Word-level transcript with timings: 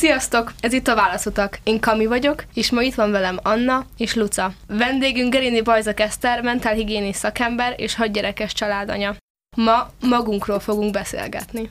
Sziasztok! 0.00 0.52
Ez 0.60 0.72
itt 0.72 0.88
a 0.88 0.94
Válaszutak. 0.94 1.58
Én 1.64 1.80
Kami 1.80 2.06
vagyok, 2.06 2.44
és 2.54 2.70
ma 2.70 2.82
itt 2.82 2.94
van 2.94 3.10
velem 3.10 3.38
Anna 3.42 3.86
és 3.96 4.14
Luca. 4.14 4.52
Vendégünk 4.66 5.32
Gerini 5.32 5.62
Bajzak 5.62 6.00
Eszter, 6.00 6.42
mentálhigiénis 6.42 7.16
szakember 7.16 7.74
és 7.76 7.94
hadgyerekes 7.94 8.52
családanya. 8.52 9.16
Ma 9.56 9.90
magunkról 10.00 10.60
fogunk 10.60 10.92
beszélgetni. 10.92 11.70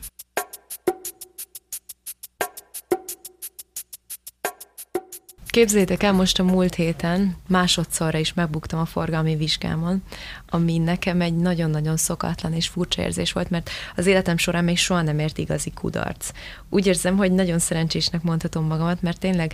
Képzeljétek 5.50 6.04
el, 6.04 6.14
most 6.14 6.40
a 6.40 6.44
múlt 6.44 6.76
héten 6.76 7.36
másodszorra 7.48 8.18
is 8.18 8.34
megbuktam 8.34 8.80
a 8.80 8.86
forgalmi 8.86 9.36
vizsgámon, 9.36 10.04
ami 10.50 10.78
nekem 10.78 11.22
egy 11.22 11.36
nagyon-nagyon 11.36 11.98
szokatlan 11.98 12.54
és 12.54 12.68
furcsa 12.68 13.02
érzés 13.02 13.32
volt, 13.32 13.50
mert 13.50 13.70
az 13.96 14.06
életem 14.06 14.38
során 14.38 14.64
még 14.64 14.78
soha 14.78 15.02
nem 15.02 15.20
ért 15.20 15.38
igazi 15.38 15.72
kudarc. 15.72 16.32
Úgy 16.70 16.88
érzem, 16.88 17.18
hogy 17.18 17.32
nagyon 17.32 17.60
szerencsésnek 17.60 18.22
mondhatom 18.22 18.66
magamat, 18.66 19.02
mert 19.02 19.20
tényleg 19.20 19.54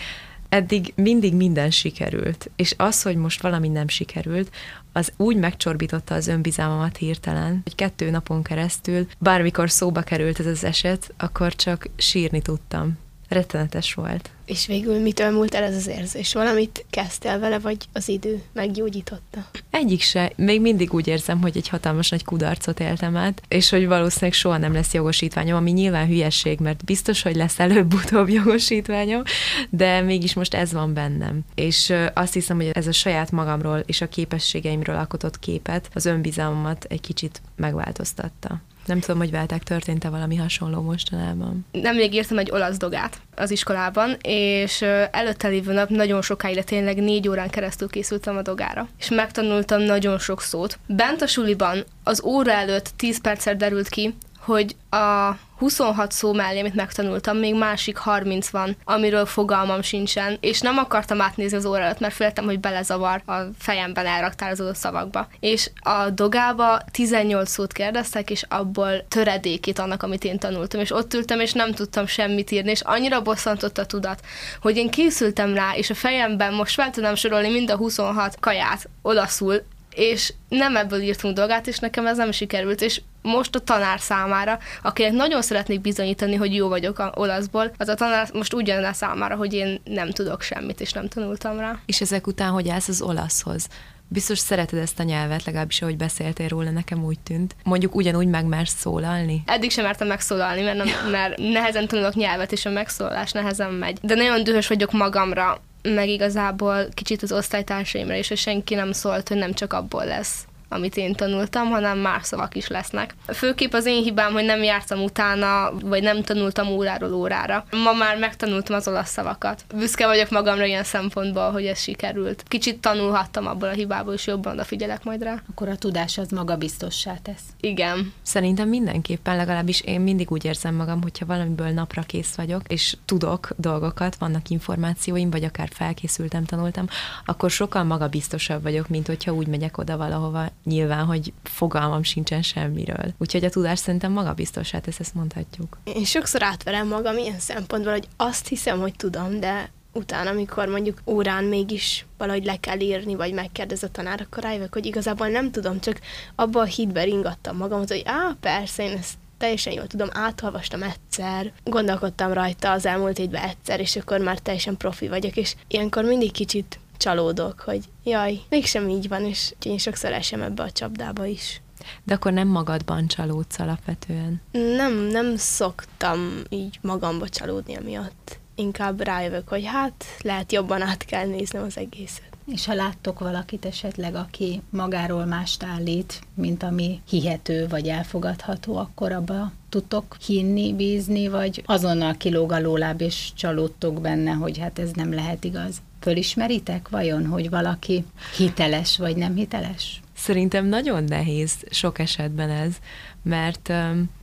eddig 0.49 0.93
mindig 0.95 1.33
minden 1.35 1.71
sikerült, 1.71 2.49
és 2.55 2.73
az, 2.77 3.01
hogy 3.01 3.15
most 3.15 3.41
valami 3.41 3.67
nem 3.67 3.87
sikerült, 3.87 4.55
az 4.93 5.11
úgy 5.17 5.37
megcsorbította 5.37 6.15
az 6.15 6.27
önbizalmamat 6.27 6.97
hirtelen, 6.97 7.59
hogy 7.63 7.75
kettő 7.75 8.09
napon 8.09 8.43
keresztül, 8.43 9.07
bármikor 9.19 9.69
szóba 9.71 10.01
került 10.01 10.39
ez 10.39 10.45
az 10.45 10.63
eset, 10.63 11.13
akkor 11.17 11.55
csak 11.55 11.87
sírni 11.95 12.41
tudtam. 12.41 12.97
Rettenetes 13.29 13.93
volt. 13.93 14.29
És 14.45 14.67
végül 14.67 14.99
mitől 14.99 15.31
múlt 15.31 15.53
el 15.53 15.63
ez 15.63 15.75
az 15.75 15.87
érzés? 15.87 16.33
Valamit 16.33 16.85
kezdtél 16.89 17.39
vele, 17.39 17.59
vagy 17.59 17.77
az 17.93 18.07
idő 18.07 18.41
meggyógyította? 18.53 19.45
Egyik 19.69 20.01
se. 20.01 20.31
Még 20.35 20.61
mindig 20.61 20.93
úgy 20.93 21.07
érzem, 21.07 21.41
hogy 21.41 21.57
egy 21.57 21.67
hatalmas 21.67 22.09
nagy 22.09 22.23
kudarcot 22.23 22.79
éltem 22.79 23.15
át, 23.15 23.41
és 23.47 23.69
hogy 23.69 23.87
valószínűleg 23.87 24.33
soha 24.33 24.57
nem 24.57 24.73
lesz 24.73 24.93
jogosítványom, 24.93 25.57
ami 25.57 25.71
nyilván 25.71 26.07
hülyesség, 26.07 26.59
mert 26.59 26.85
biztos, 26.85 27.21
hogy 27.21 27.35
lesz 27.35 27.59
előbb-utóbb 27.59 28.29
jogosítványom, 28.39 29.21
de 29.69 30.01
mégis 30.01 30.33
most 30.33 30.53
ez 30.53 30.73
van 30.73 30.93
bennem. 30.93 31.39
És 31.55 31.93
azt 32.13 32.33
hiszem, 32.33 32.55
hogy 32.55 32.69
ez 32.73 32.87
a 32.87 32.91
saját 32.91 33.31
magamról 33.31 33.83
és 33.85 34.01
a 34.01 34.09
képességeimről 34.09 34.95
alkotott 34.95 35.39
képet, 35.39 35.89
az 35.93 36.05
önbizalmamat 36.05 36.85
egy 36.89 37.01
kicsit 37.01 37.41
megváltoztatta. 37.55 38.61
Nem 38.85 38.99
tudom, 38.99 39.17
hogy 39.17 39.31
veletek 39.31 39.63
történt-e 39.63 40.09
valami 40.09 40.35
hasonló 40.35 40.81
mostanában. 40.81 41.65
Nemrég 41.71 42.13
írtam 42.13 42.37
egy 42.37 42.51
olasz 42.51 42.77
dogát 42.77 43.21
az 43.35 43.51
iskolában, 43.51 44.17
és 44.21 44.81
előtte 45.11 45.47
lévő 45.47 45.73
nap 45.73 45.89
nagyon 45.89 46.21
sokáig, 46.21 46.63
tényleg 46.63 46.97
négy 46.97 47.27
órán 47.27 47.49
keresztül 47.49 47.89
készültem 47.89 48.37
a 48.37 48.41
dogára. 48.41 48.87
És 48.99 49.09
megtanultam 49.09 49.81
nagyon 49.81 50.19
sok 50.19 50.41
szót. 50.41 50.79
Bent 50.87 51.21
a 51.21 51.27
suliban 51.27 51.83
az 52.03 52.23
óra 52.23 52.51
előtt 52.51 52.89
10 52.95 53.21
perccel 53.21 53.55
derült 53.55 53.89
ki, 53.89 54.15
hogy 54.39 54.75
a 54.89 55.31
26 55.57 56.11
szó 56.11 56.33
mellé, 56.33 56.59
amit 56.59 56.75
megtanultam, 56.75 57.37
még 57.37 57.55
másik 57.55 57.97
30 57.97 58.49
van, 58.49 58.75
amiről 58.83 59.25
fogalmam 59.25 59.81
sincsen, 59.81 60.37
és 60.39 60.61
nem 60.61 60.77
akartam 60.77 61.21
átnézni 61.21 61.57
az 61.57 61.65
óra 61.65 61.83
előtt, 61.83 61.99
mert 61.99 62.13
féltem, 62.13 62.45
hogy 62.45 62.59
belezavar 62.59 63.21
a 63.25 63.33
fejemben 63.57 64.05
elraktározódó 64.05 64.73
szavakba. 64.73 65.27
És 65.39 65.69
a 65.79 66.09
dogába 66.09 66.81
18 66.91 67.49
szót 67.49 67.73
kérdeztek, 67.73 68.29
és 68.29 68.43
abból 68.49 69.07
töredékét 69.07 69.79
annak, 69.79 70.03
amit 70.03 70.23
én 70.23 70.39
tanultam, 70.39 70.79
és 70.79 70.91
ott 70.91 71.13
ültem, 71.13 71.39
és 71.39 71.53
nem 71.53 71.71
tudtam 71.71 72.05
semmit 72.05 72.51
írni, 72.51 72.71
és 72.71 72.81
annyira 72.81 73.21
bosszantott 73.21 73.77
a 73.77 73.85
tudat, 73.85 74.19
hogy 74.61 74.77
én 74.77 74.89
készültem 74.89 75.53
rá, 75.53 75.71
és 75.75 75.89
a 75.89 75.95
fejemben 75.95 76.53
most 76.53 76.73
fel 76.73 76.89
tudnám 76.89 77.15
sorolni 77.15 77.49
mind 77.49 77.69
a 77.69 77.77
26 77.77 78.39
kaját 78.39 78.89
olaszul, 79.01 79.63
és 79.95 80.33
nem 80.49 80.75
ebből 80.75 81.01
írtunk 81.01 81.35
dolgát, 81.35 81.67
és 81.67 81.79
nekem 81.79 82.07
ez 82.07 82.17
nem 82.17 82.31
sikerült, 82.31 82.81
és 82.81 83.01
most 83.21 83.55
a 83.55 83.59
tanár 83.59 83.99
számára, 83.99 84.59
akinek 84.81 85.11
nagyon 85.11 85.41
szeretnék 85.41 85.81
bizonyítani, 85.81 86.35
hogy 86.35 86.55
jó 86.55 86.67
vagyok 86.67 86.99
a 86.99 87.11
olaszból, 87.15 87.71
az 87.77 87.87
a 87.87 87.95
tanár 87.95 88.29
most 88.33 88.55
jön 88.57 88.93
számára, 88.93 89.35
hogy 89.35 89.53
én 89.53 89.81
nem 89.83 90.09
tudok 90.11 90.41
semmit, 90.41 90.81
és 90.81 90.91
nem 90.91 91.07
tanultam 91.07 91.59
rá. 91.59 91.79
És 91.85 92.01
ezek 92.01 92.27
után 92.27 92.51
hogy 92.51 92.69
állsz 92.69 92.87
az 92.87 93.01
olaszhoz? 93.01 93.67
Biztos 94.07 94.39
szereted 94.39 94.79
ezt 94.79 94.99
a 94.99 95.03
nyelvet, 95.03 95.45
legalábbis 95.45 95.81
ahogy 95.81 95.97
beszéltél 95.97 96.47
róla, 96.47 96.69
nekem 96.69 97.03
úgy 97.03 97.19
tűnt. 97.19 97.55
Mondjuk 97.63 97.95
ugyanúgy 97.95 98.27
megmersz 98.27 98.75
szólalni? 98.79 99.43
Eddig 99.45 99.71
sem 99.71 99.83
mertem 99.83 100.07
megszólalni, 100.07 100.61
mert, 100.61 100.77
nem, 100.77 100.87
mert 101.11 101.37
nehezen 101.37 101.87
tanulok 101.87 102.15
nyelvet, 102.15 102.51
és 102.51 102.65
a 102.65 102.69
megszólalás 102.69 103.31
nehezen 103.31 103.71
megy. 103.71 103.97
De 104.01 104.15
nagyon 104.15 104.43
dühös 104.43 104.67
vagyok 104.67 104.91
magamra, 104.91 105.61
meg 105.93 106.09
igazából 106.09 106.87
kicsit 106.93 107.23
az 107.23 107.31
osztálytársaimra 107.31 108.15
is, 108.15 108.29
és 108.29 108.39
senki 108.39 108.75
nem 108.75 108.91
szólt, 108.91 109.27
hogy 109.27 109.37
nem 109.37 109.53
csak 109.53 109.73
abból 109.73 110.05
lesz 110.05 110.45
amit 110.75 110.97
én 110.97 111.13
tanultam, 111.13 111.69
hanem 111.69 111.97
más 111.97 112.25
szavak 112.25 112.55
is 112.55 112.67
lesznek. 112.67 113.15
Főképp 113.27 113.73
az 113.73 113.85
én 113.85 114.03
hibám, 114.03 114.33
hogy 114.33 114.45
nem 114.45 114.63
jártam 114.63 115.03
utána, 115.03 115.71
vagy 115.83 116.03
nem 116.03 116.21
tanultam 116.21 116.67
óráról 116.67 117.13
órára. 117.13 117.65
Ma 117.71 117.93
már 117.93 118.17
megtanultam 118.17 118.75
az 118.75 118.87
olasz 118.87 119.09
szavakat. 119.09 119.65
Büszke 119.75 120.07
vagyok 120.07 120.29
magamra 120.29 120.65
ilyen 120.65 120.83
szempontból, 120.83 121.51
hogy 121.51 121.65
ez 121.65 121.79
sikerült. 121.79 122.43
Kicsit 122.47 122.79
tanulhattam 122.79 123.47
abból 123.47 123.67
a 123.67 123.71
hibából, 123.71 124.13
és 124.13 124.27
jobban 124.27 124.53
odafigyelek 124.53 125.03
majd 125.03 125.23
rá. 125.23 125.41
Akkor 125.49 125.69
a 125.69 125.75
tudás 125.75 126.17
az 126.17 126.29
magabiztossá 126.29 127.17
tesz. 127.21 127.43
Igen. 127.59 128.13
Szerintem 128.21 128.69
mindenképpen, 128.69 129.35
legalábbis 129.35 129.81
én 129.81 130.01
mindig 130.01 130.31
úgy 130.31 130.45
érzem 130.45 130.75
magam, 130.75 131.01
hogyha 131.01 131.25
valamiből 131.25 131.69
napra 131.69 132.01
kész 132.01 132.35
vagyok, 132.35 132.61
és 132.67 132.97
tudok 133.05 133.49
dolgokat, 133.55 134.15
vannak 134.15 134.49
információim, 134.49 135.29
vagy 135.29 135.43
akár 135.43 135.69
felkészültem, 135.71 136.43
tanultam, 136.45 136.87
akkor 137.25 137.51
sokkal 137.51 137.83
magabiztosabb 137.83 138.63
vagyok, 138.63 138.87
mint 138.87 139.07
hogyha 139.07 139.33
úgy 139.33 139.47
megyek 139.47 139.77
oda 139.77 139.97
valahova 139.97 140.45
nyilván, 140.65 141.05
hogy 141.05 141.33
fogalmam 141.43 142.03
sincsen 142.03 142.41
semmiről. 142.41 143.13
Úgyhogy 143.17 143.43
a 143.43 143.49
tudás 143.49 143.79
szerintem 143.79 144.11
magabiztosá 144.11 144.79
tesz, 144.79 144.99
ezt 144.99 145.13
mondhatjuk. 145.13 145.77
Én 145.83 146.05
sokszor 146.05 146.43
átverem 146.43 146.87
magam 146.87 147.17
ilyen 147.17 147.39
szempontból, 147.39 147.91
hogy 147.91 148.07
azt 148.17 148.47
hiszem, 148.47 148.79
hogy 148.79 148.95
tudom, 148.95 149.39
de 149.39 149.71
utána, 149.93 150.29
amikor 150.29 150.67
mondjuk 150.67 151.01
órán 151.05 151.43
mégis 151.43 152.05
valahogy 152.17 152.45
le 152.45 152.55
kell 152.59 152.79
írni, 152.79 153.15
vagy 153.15 153.33
megkérdez 153.33 153.83
a 153.83 153.91
tanár, 153.91 154.21
akkor 154.21 154.43
rájövök, 154.43 154.73
hogy 154.73 154.85
igazából 154.85 155.27
nem 155.27 155.51
tudom, 155.51 155.79
csak 155.79 155.99
abba 156.35 156.59
a 156.59 156.63
hitbe 156.63 157.03
ringattam 157.03 157.57
magamat, 157.57 157.89
hogy 157.89 158.03
á, 158.05 158.35
persze, 158.39 158.83
én 158.83 158.97
ezt 158.97 159.13
teljesen 159.37 159.73
jól 159.73 159.87
tudom, 159.87 160.09
átolvastam 160.11 160.83
egyszer, 160.83 161.51
gondolkodtam 161.63 162.33
rajta 162.33 162.71
az 162.71 162.85
elmúlt 162.85 163.19
évben 163.19 163.43
egyszer, 163.43 163.79
és 163.79 163.95
akkor 163.95 164.19
már 164.19 164.39
teljesen 164.39 164.77
profi 164.77 165.07
vagyok, 165.07 165.35
és 165.35 165.55
ilyenkor 165.67 166.03
mindig 166.03 166.31
kicsit 166.31 166.79
csalódok, 166.97 167.59
hogy 167.59 167.83
jaj, 168.03 168.39
mégsem 168.49 168.89
így 168.89 169.07
van, 169.07 169.25
és 169.25 169.53
én 169.63 169.77
sokszor 169.77 170.11
esem 170.11 170.41
ebbe 170.41 170.63
a 170.63 170.71
csapdába 170.71 171.25
is. 171.25 171.61
De 172.03 172.13
akkor 172.13 172.31
nem 172.33 172.47
magadban 172.47 173.07
csalódsz 173.07 173.59
alapvetően? 173.59 174.41
Nem, 174.51 174.93
nem 174.93 175.35
szoktam 175.37 176.41
így 176.49 176.79
magamba 176.81 177.29
csalódni 177.29 177.75
amiatt. 177.75 178.39
Inkább 178.55 179.01
rájövök, 179.01 179.47
hogy 179.47 179.65
hát 179.65 180.05
lehet 180.21 180.51
jobban 180.51 180.81
át 180.81 181.05
kell 181.05 181.25
néznem 181.25 181.63
az 181.63 181.77
egészet. 181.77 182.35
És 182.51 182.65
ha 182.65 182.73
láttok 182.73 183.19
valakit 183.19 183.65
esetleg, 183.65 184.15
aki 184.15 184.61
magáról 184.69 185.25
mást 185.25 185.63
állít, 185.63 186.21
mint 186.33 186.63
ami 186.63 187.01
hihető 187.09 187.67
vagy 187.67 187.87
elfogadható, 187.87 188.77
akkor 188.77 189.11
abba 189.11 189.51
tudtok 189.69 190.17
hinni, 190.25 190.73
bízni, 190.73 191.27
vagy 191.27 191.63
azonnal 191.65 192.17
kilóg 192.17 192.51
a 192.51 192.59
lóláb, 192.59 193.01
és 193.01 193.31
csalódtok 193.35 194.01
benne, 194.01 194.31
hogy 194.31 194.57
hát 194.57 194.79
ez 194.79 194.91
nem 194.91 195.13
lehet 195.13 195.43
igaz? 195.43 195.81
Fölismeritek 196.05 196.89
vajon, 196.89 197.25
hogy 197.25 197.49
valaki 197.49 198.05
hiteles 198.37 198.97
vagy 198.97 199.15
nem 199.15 199.35
hiteles? 199.35 200.01
Szerintem 200.15 200.65
nagyon 200.65 201.03
nehéz 201.03 201.53
sok 201.69 201.99
esetben 201.99 202.49
ez, 202.49 202.75
mert 203.21 203.73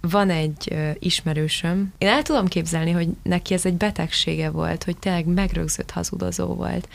van 0.01 0.31
egy 0.31 0.75
ismerősöm, 0.99 1.93
én 1.99 2.09
el 2.09 2.23
tudom 2.23 2.47
képzelni, 2.47 2.91
hogy 2.91 3.09
neki 3.23 3.55
ez 3.55 3.67
egy 3.67 3.75
betegsége 3.75 4.51
volt, 4.51 4.85
hogy 4.85 4.97
tényleg 4.97 5.27
megrögzött 5.27 5.91
hazudozó 5.91 6.47
volt, 6.47 6.89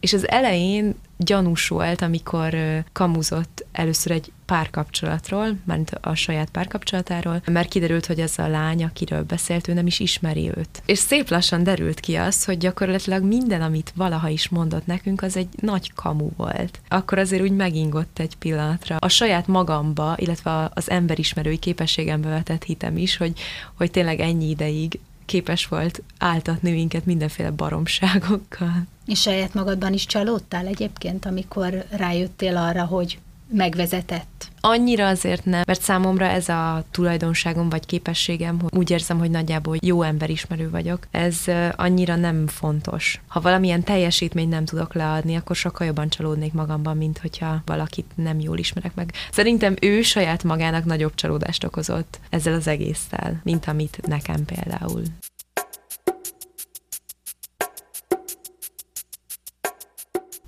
és 0.00 0.12
az 0.12 0.28
elején 0.28 0.94
gyanús 1.16 1.68
volt, 1.68 2.02
amikor 2.02 2.56
kamuzott 2.92 3.66
először 3.72 4.12
egy 4.12 4.32
párkapcsolatról, 4.44 5.56
mert 5.64 5.98
a 6.00 6.14
saját 6.14 6.50
párkapcsolatáról, 6.50 7.42
mert 7.46 7.68
kiderült, 7.68 8.06
hogy 8.06 8.20
ez 8.20 8.38
a 8.38 8.48
lány, 8.48 8.84
akiről 8.84 9.22
beszélt, 9.22 9.68
ő 9.68 9.72
nem 9.72 9.86
is 9.86 10.00
ismeri 10.00 10.50
őt. 10.56 10.82
És 10.86 10.98
szép 10.98 11.28
lassan 11.28 11.62
derült 11.62 12.00
ki 12.00 12.14
az, 12.14 12.44
hogy 12.44 12.58
gyakorlatilag 12.58 13.22
minden, 13.22 13.62
amit 13.62 13.92
valaha 13.94 14.28
is 14.28 14.48
mondott 14.48 14.86
nekünk, 14.86 15.22
az 15.22 15.36
egy 15.36 15.48
nagy 15.60 15.92
kamu 15.92 16.28
volt. 16.36 16.80
Akkor 16.88 17.18
azért 17.18 17.42
úgy 17.42 17.56
megingott 17.56 18.18
egy 18.18 18.36
pillanatra 18.36 18.96
a 18.96 19.08
saját 19.08 19.46
magamba, 19.46 20.14
illetve 20.16 20.70
az 20.74 20.90
emberismerői 20.90 21.58
képességembe 21.58 22.28
vetett 22.28 22.64
hitem 22.64 22.96
is, 22.96 23.16
hogy, 23.16 23.32
hogy 23.74 23.90
tényleg 23.90 24.20
ennyi 24.20 24.48
ideig 24.48 24.98
képes 25.28 25.66
volt 25.66 26.02
áltatni 26.18 26.70
minket 26.70 27.04
mindenféle 27.04 27.50
baromságokkal. 27.50 28.86
És 29.06 29.20
saját 29.20 29.54
magadban 29.54 29.92
is 29.92 30.06
csalódtál 30.06 30.66
egyébként, 30.66 31.26
amikor 31.26 31.84
rájöttél 31.90 32.56
arra, 32.56 32.84
hogy 32.84 33.18
megvezetett? 33.50 34.48
Annyira 34.60 35.06
azért 35.06 35.44
nem, 35.44 35.62
mert 35.66 35.82
számomra 35.82 36.24
ez 36.24 36.48
a 36.48 36.84
tulajdonságom 36.90 37.68
vagy 37.68 37.86
képességem, 37.86 38.60
hogy 38.60 38.70
úgy 38.76 38.90
érzem, 38.90 39.18
hogy 39.18 39.30
nagyjából 39.30 39.76
jó 39.80 40.02
emberismerő 40.02 40.70
vagyok, 40.70 41.06
ez 41.10 41.44
annyira 41.76 42.16
nem 42.16 42.46
fontos. 42.46 43.20
Ha 43.26 43.40
valamilyen 43.40 43.82
teljesítményt 43.82 44.50
nem 44.50 44.64
tudok 44.64 44.94
leadni, 44.94 45.36
akkor 45.36 45.56
sokkal 45.56 45.86
jobban 45.86 46.08
csalódnék 46.08 46.52
magamban, 46.52 46.96
mint 46.96 47.18
hogyha 47.18 47.62
valakit 47.66 48.06
nem 48.14 48.40
jól 48.40 48.58
ismerek 48.58 48.94
meg. 48.94 49.12
Szerintem 49.30 49.74
ő 49.80 50.02
saját 50.02 50.44
magának 50.44 50.84
nagyobb 50.84 51.14
csalódást 51.14 51.64
okozott 51.64 52.20
ezzel 52.30 52.54
az 52.54 52.66
egésztel, 52.66 53.40
mint 53.44 53.66
amit 53.66 54.06
nekem 54.06 54.44
például. 54.44 55.02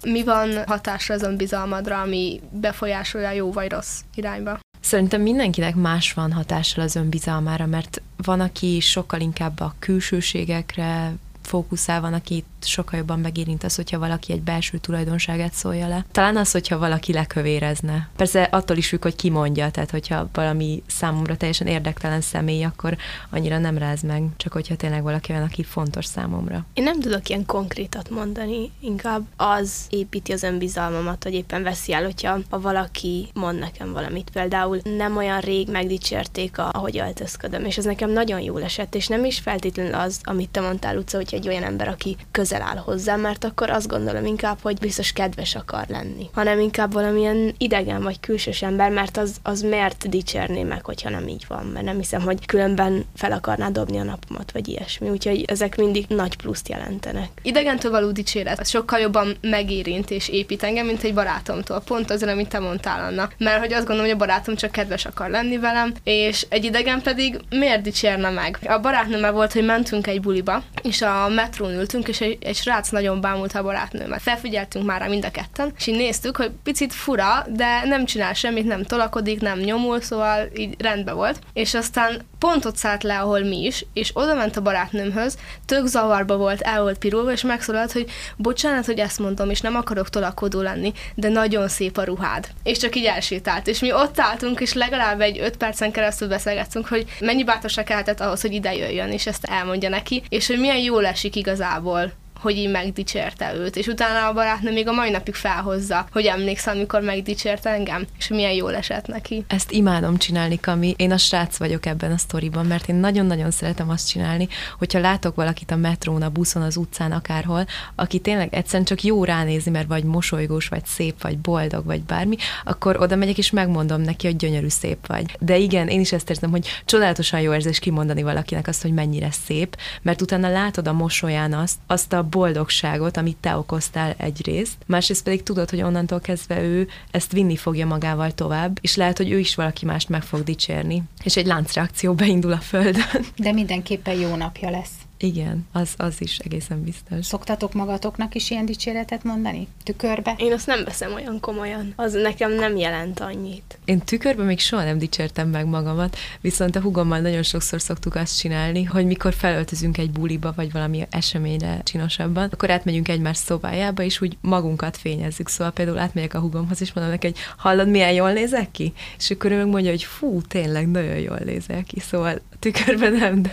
Mi 0.04 0.24
van 0.24 0.66
hatásra 0.66 1.14
az 1.14 1.22
önbizalmadra, 1.22 2.00
ami 2.00 2.40
befolyásolja 2.50 3.30
jó 3.30 3.52
vagy 3.52 3.70
rossz 3.70 4.00
irányba? 4.14 4.58
Szerintem 4.80 5.22
mindenkinek 5.22 5.74
más 5.74 6.12
van 6.12 6.32
hatással 6.32 6.84
az 6.84 6.96
önbizalmára, 6.96 7.66
mert 7.66 8.02
van, 8.16 8.40
aki 8.40 8.80
sokkal 8.80 9.20
inkább 9.20 9.60
a 9.60 9.74
külsőségekre 9.78 11.12
fókuszál, 11.42 12.00
van, 12.00 12.12
aki 12.12 12.44
sokkal 12.60 12.98
jobban 12.98 13.20
megérint 13.20 13.64
az, 13.64 13.74
hogyha 13.76 13.98
valaki 13.98 14.32
egy 14.32 14.42
belső 14.42 14.78
tulajdonságát 14.78 15.52
szólja 15.52 15.88
le. 15.88 16.04
Talán 16.12 16.36
az, 16.36 16.50
hogyha 16.50 16.78
valaki 16.78 17.12
lekövérezne. 17.12 18.08
Persze 18.16 18.42
attól 18.42 18.76
is 18.76 18.88
függ, 18.88 19.02
hogy 19.02 19.16
ki 19.16 19.30
mondja, 19.30 19.70
tehát 19.70 19.90
hogyha 19.90 20.28
valami 20.32 20.82
számomra 20.86 21.36
teljesen 21.36 21.66
érdektelen 21.66 22.20
személy, 22.20 22.64
akkor 22.64 22.96
annyira 23.30 23.58
nem 23.58 23.78
ráz 23.78 24.02
meg, 24.02 24.22
csak 24.36 24.52
hogyha 24.52 24.76
tényleg 24.76 25.02
valaki 25.02 25.32
van, 25.32 25.42
aki 25.42 25.62
fontos 25.62 26.04
számomra. 26.04 26.64
Én 26.72 26.84
nem 26.84 27.00
tudok 27.00 27.28
ilyen 27.28 27.46
konkrétat 27.46 28.10
mondani, 28.10 28.70
inkább 28.80 29.22
az 29.36 29.72
építi 29.88 30.32
az 30.32 30.42
önbizalmamat, 30.42 31.22
hogy 31.22 31.34
éppen 31.34 31.62
veszi 31.62 31.92
el, 31.92 32.04
hogyha 32.04 32.38
ha 32.50 32.60
valaki 32.60 33.28
mond 33.34 33.58
nekem 33.58 33.92
valamit. 33.92 34.30
Például 34.30 34.80
nem 34.96 35.16
olyan 35.16 35.40
rég 35.40 35.68
megdicsérték, 35.70 36.58
ahogy 36.58 36.98
öltözködöm, 36.98 37.64
és 37.64 37.78
ez 37.78 37.84
nekem 37.84 38.10
nagyon 38.10 38.40
jól 38.40 38.62
esett, 38.62 38.94
és 38.94 39.06
nem 39.06 39.24
is 39.24 39.38
feltétlenül 39.38 39.94
az, 39.94 40.20
amit 40.22 40.50
te 40.50 40.60
mondtál, 40.60 40.94
Luca, 40.94 41.16
hogy 41.16 41.29
egy 41.32 41.48
olyan 41.48 41.62
ember, 41.62 41.88
aki 41.88 42.16
köz 42.30 42.50
közel 42.50 42.68
áll 42.68 42.76
hozzám, 42.76 43.20
mert 43.20 43.44
akkor 43.44 43.70
azt 43.70 43.88
gondolom 43.88 44.26
inkább, 44.26 44.58
hogy 44.62 44.78
biztos 44.78 45.12
kedves 45.12 45.54
akar 45.54 45.84
lenni, 45.88 46.30
hanem 46.32 46.60
inkább 46.60 46.92
valamilyen 46.92 47.54
idegen 47.58 48.02
vagy 48.02 48.20
külsős 48.20 48.62
ember, 48.62 48.90
mert 48.90 49.16
az, 49.16 49.36
az 49.42 49.60
miért 49.60 50.08
dicsérné 50.08 50.62
meg, 50.62 50.84
hogyha 50.84 51.10
nem 51.10 51.28
így 51.28 51.44
van, 51.48 51.66
mert 51.66 51.84
nem 51.84 51.96
hiszem, 51.96 52.20
hogy 52.20 52.46
különben 52.46 53.04
fel 53.16 53.32
akarná 53.32 53.68
dobni 53.68 53.98
a 53.98 54.02
napomat, 54.02 54.52
vagy 54.52 54.68
ilyesmi, 54.68 55.08
úgyhogy 55.08 55.44
ezek 55.46 55.76
mindig 55.76 56.04
nagy 56.08 56.36
pluszt 56.36 56.68
jelentenek. 56.68 57.28
Idegentől 57.42 57.90
való 57.90 58.10
dicséret 58.10 58.60
az 58.60 58.68
sokkal 58.68 58.98
jobban 58.98 59.36
megérint 59.40 60.10
és 60.10 60.28
épít 60.28 60.62
engem, 60.62 60.86
mint 60.86 61.02
egy 61.02 61.14
barátomtól. 61.14 61.80
Pont 61.80 62.10
azért, 62.10 62.32
amit 62.32 62.48
te 62.48 62.58
mondtál, 62.58 63.04
Anna. 63.04 63.28
Mert 63.38 63.58
hogy 63.58 63.72
azt 63.72 63.86
gondolom, 63.86 64.10
hogy 64.10 64.20
a 64.20 64.26
barátom 64.26 64.54
csak 64.54 64.70
kedves 64.70 65.04
akar 65.04 65.30
lenni 65.30 65.58
velem, 65.58 65.94
és 66.04 66.46
egy 66.48 66.64
idegen 66.64 67.02
pedig 67.02 67.40
miért 67.50 67.82
dicsérne 67.82 68.30
meg? 68.30 68.58
A 68.66 68.78
barátnőmmel 68.78 69.32
volt, 69.32 69.52
hogy 69.52 69.64
mentünk 69.64 70.06
egy 70.06 70.20
buliba, 70.20 70.62
és 70.82 71.02
a 71.02 71.19
metrón 71.28 71.72
ültünk, 71.72 72.08
és 72.08 72.20
egy 72.20 72.38
egy 72.40 72.56
srác 72.56 72.88
nagyon 72.88 73.20
bámult 73.20 73.52
a 73.52 73.62
barátnőmet. 73.62 74.22
Felfigyeltünk 74.22 74.84
már 74.86 75.00
rá 75.00 75.06
mind 75.06 75.24
a 75.24 75.30
ketten, 75.30 75.72
és 75.76 75.86
így 75.86 75.96
néztük, 75.96 76.36
hogy 76.36 76.50
picit 76.62 76.92
fura, 76.92 77.46
de 77.48 77.84
nem 77.84 78.04
csinál 78.04 78.32
semmit, 78.32 78.66
nem 78.66 78.82
tolakodik, 78.82 79.40
nem 79.40 79.58
nyomul, 79.58 80.00
szóval 80.00 80.48
így 80.54 80.74
rendben 80.78 81.14
volt. 81.14 81.38
És 81.52 81.74
aztán 81.74 82.22
pont 82.38 82.64
ott 82.64 82.76
szállt 82.76 83.02
le, 83.02 83.18
ahol 83.18 83.40
mi 83.40 83.64
is, 83.64 83.86
és 83.92 84.10
oda 84.14 84.34
ment 84.34 84.56
a 84.56 84.60
barátnőmhöz, 84.60 85.36
tök 85.66 85.86
zavarba 85.86 86.36
volt, 86.36 86.60
el 86.60 86.82
volt 86.82 86.98
pirulva, 86.98 87.32
és 87.32 87.42
megszólalt, 87.42 87.92
hogy 87.92 88.10
bocsánat, 88.36 88.86
hogy 88.86 88.98
ezt 88.98 89.18
mondom, 89.18 89.50
és 89.50 89.60
nem 89.60 89.76
akarok 89.76 90.08
tolakodó 90.08 90.60
lenni, 90.60 90.92
de 91.14 91.28
nagyon 91.28 91.68
szép 91.68 91.96
a 91.96 92.04
ruhád. 92.04 92.48
És 92.62 92.78
csak 92.78 92.96
így 92.96 93.04
elsétált. 93.04 93.66
És 93.66 93.80
mi 93.80 93.92
ott 93.92 94.20
álltunk, 94.20 94.60
és 94.60 94.72
legalább 94.72 95.20
egy 95.20 95.38
öt 95.38 95.56
percen 95.56 95.90
keresztül 95.90 96.28
beszélgettünk, 96.28 96.88
hogy 96.88 97.04
mennyi 97.20 97.44
bátorság 97.44 97.84
kellett 97.84 98.20
ahhoz, 98.20 98.40
hogy 98.40 98.52
ide 98.52 98.74
jöjjön, 98.74 99.10
és 99.10 99.26
ezt 99.26 99.44
elmondja 99.44 99.88
neki, 99.88 100.22
és 100.28 100.46
hogy 100.46 100.58
milyen 100.58 100.78
jól 100.78 101.02
esik 101.10 101.36
igazából 101.36 102.12
hogy 102.40 102.56
így 102.56 102.70
megdicsérte 102.70 103.54
őt, 103.54 103.76
és 103.76 103.86
utána 103.86 104.28
a 104.28 104.32
barátnő 104.32 104.72
még 104.72 104.88
a 104.88 104.92
mai 104.92 105.10
napig 105.10 105.34
felhozza, 105.34 106.06
hogy 106.12 106.24
emlékszem, 106.24 106.76
amikor 106.76 107.00
megdicsért 107.00 107.66
engem, 107.66 108.06
és 108.18 108.28
milyen 108.28 108.52
jól 108.52 108.74
esett 108.74 109.06
neki. 109.06 109.44
Ezt 109.48 109.70
imádom 109.70 110.16
csinálni, 110.16 110.60
Kami. 110.60 110.94
Én 110.96 111.12
a 111.12 111.16
srác 111.16 111.56
vagyok 111.56 111.86
ebben 111.86 112.12
a 112.12 112.16
sztoriban, 112.16 112.66
mert 112.66 112.88
én 112.88 112.94
nagyon-nagyon 112.94 113.50
szeretem 113.50 113.90
azt 113.90 114.08
csinálni, 114.08 114.48
hogyha 114.78 114.98
látok 114.98 115.34
valakit 115.34 115.70
a 115.70 115.76
metrón, 115.76 116.22
a 116.22 116.28
buszon, 116.28 116.62
az 116.62 116.76
utcán, 116.76 117.12
akárhol, 117.12 117.66
aki 117.94 118.18
tényleg 118.18 118.54
egyszerűen 118.54 118.84
csak 118.84 119.02
jó 119.02 119.24
ránézni, 119.24 119.70
mert 119.70 119.88
vagy 119.88 120.04
mosolygós, 120.04 120.68
vagy 120.68 120.84
szép, 120.84 121.22
vagy 121.22 121.38
boldog, 121.38 121.84
vagy 121.84 122.02
bármi, 122.02 122.36
akkor 122.64 123.00
oda 123.00 123.16
megyek 123.16 123.38
és 123.38 123.50
megmondom 123.50 124.00
neki, 124.00 124.26
hogy 124.26 124.36
gyönyörű 124.36 124.68
szép 124.68 125.06
vagy. 125.06 125.36
De 125.38 125.56
igen, 125.56 125.88
én 125.88 126.00
is 126.00 126.12
ezt 126.12 126.30
érzem, 126.30 126.50
hogy 126.50 126.68
csodálatosan 126.84 127.40
jó 127.40 127.54
érzés 127.54 127.78
kimondani 127.78 128.22
valakinek 128.22 128.68
azt, 128.68 128.82
hogy 128.82 128.92
mennyire 128.92 129.30
szép, 129.30 129.76
mert 130.02 130.20
utána 130.20 130.48
látod 130.48 130.88
a 130.88 130.92
mosolyán 130.92 131.52
azt, 131.52 131.76
azt 131.86 132.12
a 132.12 132.22
boldogságot, 132.30 133.16
amit 133.16 133.36
te 133.36 133.56
okoztál 133.56 134.14
egyrészt, 134.16 134.76
másrészt 134.86 135.24
pedig 135.24 135.42
tudod, 135.42 135.70
hogy 135.70 135.82
onnantól 135.82 136.20
kezdve 136.20 136.62
ő 136.62 136.88
ezt 137.10 137.32
vinni 137.32 137.56
fogja 137.56 137.86
magával 137.86 138.32
tovább, 138.32 138.78
és 138.80 138.96
lehet, 138.96 139.16
hogy 139.16 139.30
ő 139.30 139.38
is 139.38 139.54
valaki 139.54 139.84
mást 139.84 140.08
meg 140.08 140.22
fog 140.22 140.42
dicsérni, 140.42 141.02
és 141.24 141.36
egy 141.36 141.46
láncreakció 141.46 142.14
beindul 142.14 142.52
a 142.52 142.60
földön. 142.60 143.24
De 143.36 143.52
mindenképpen 143.52 144.14
jó 144.14 144.36
napja 144.36 144.70
lesz. 144.70 144.92
Igen, 145.22 145.66
az, 145.72 145.94
az 145.96 146.14
is 146.18 146.38
egészen 146.38 146.82
biztos. 146.82 147.26
Szoktatok 147.26 147.72
magatoknak 147.72 148.34
is 148.34 148.50
ilyen 148.50 148.64
dicséretet 148.64 149.24
mondani? 149.24 149.68
Tükörbe? 149.84 150.34
Én 150.38 150.52
azt 150.52 150.66
nem 150.66 150.84
veszem 150.84 151.14
olyan 151.14 151.40
komolyan. 151.40 151.92
Az 151.96 152.12
nekem 152.12 152.52
nem 152.52 152.76
jelent 152.76 153.20
annyit. 153.20 153.78
Én 153.84 153.98
tükörben 153.98 154.46
még 154.46 154.58
soha 154.58 154.84
nem 154.84 154.98
dicsértem 154.98 155.48
meg 155.48 155.66
magamat, 155.66 156.16
viszont 156.40 156.76
a 156.76 156.80
hugommal 156.80 157.18
nagyon 157.18 157.42
sokszor 157.42 157.80
szoktuk 157.80 158.14
azt 158.14 158.38
csinálni, 158.38 158.84
hogy 158.84 159.06
mikor 159.06 159.34
felöltözünk 159.34 159.98
egy 159.98 160.10
buliba, 160.10 160.52
vagy 160.56 160.72
valami 160.72 161.06
eseményre 161.10 161.80
csinosabban, 161.82 162.48
akkor 162.52 162.70
átmegyünk 162.70 163.08
egymás 163.08 163.36
szobájába, 163.36 164.02
és 164.02 164.20
úgy 164.20 164.36
magunkat 164.40 164.96
fényezzük. 164.96 165.48
Szóval 165.48 165.72
például 165.72 165.98
átmegyek 165.98 166.34
a 166.34 166.40
hugomhoz, 166.40 166.80
és 166.80 166.92
mondom 166.92 167.12
neki, 167.12 167.26
hogy 167.26 167.38
hallod, 167.56 167.88
milyen 167.88 168.12
jól 168.12 168.32
nézek 168.32 168.70
ki? 168.70 168.92
És 169.18 169.30
akkor 169.30 169.50
ő 169.50 169.56
meg 169.56 169.66
mondja, 169.66 169.90
hogy 169.90 170.02
fú, 170.02 170.40
tényleg 170.42 170.90
nagyon 170.90 171.18
jól 171.18 171.38
nézel 171.44 171.82
ki. 171.82 172.00
Szóval 172.00 172.40
tükörben 172.60 173.12
nem, 173.12 173.42
de, 173.42 173.50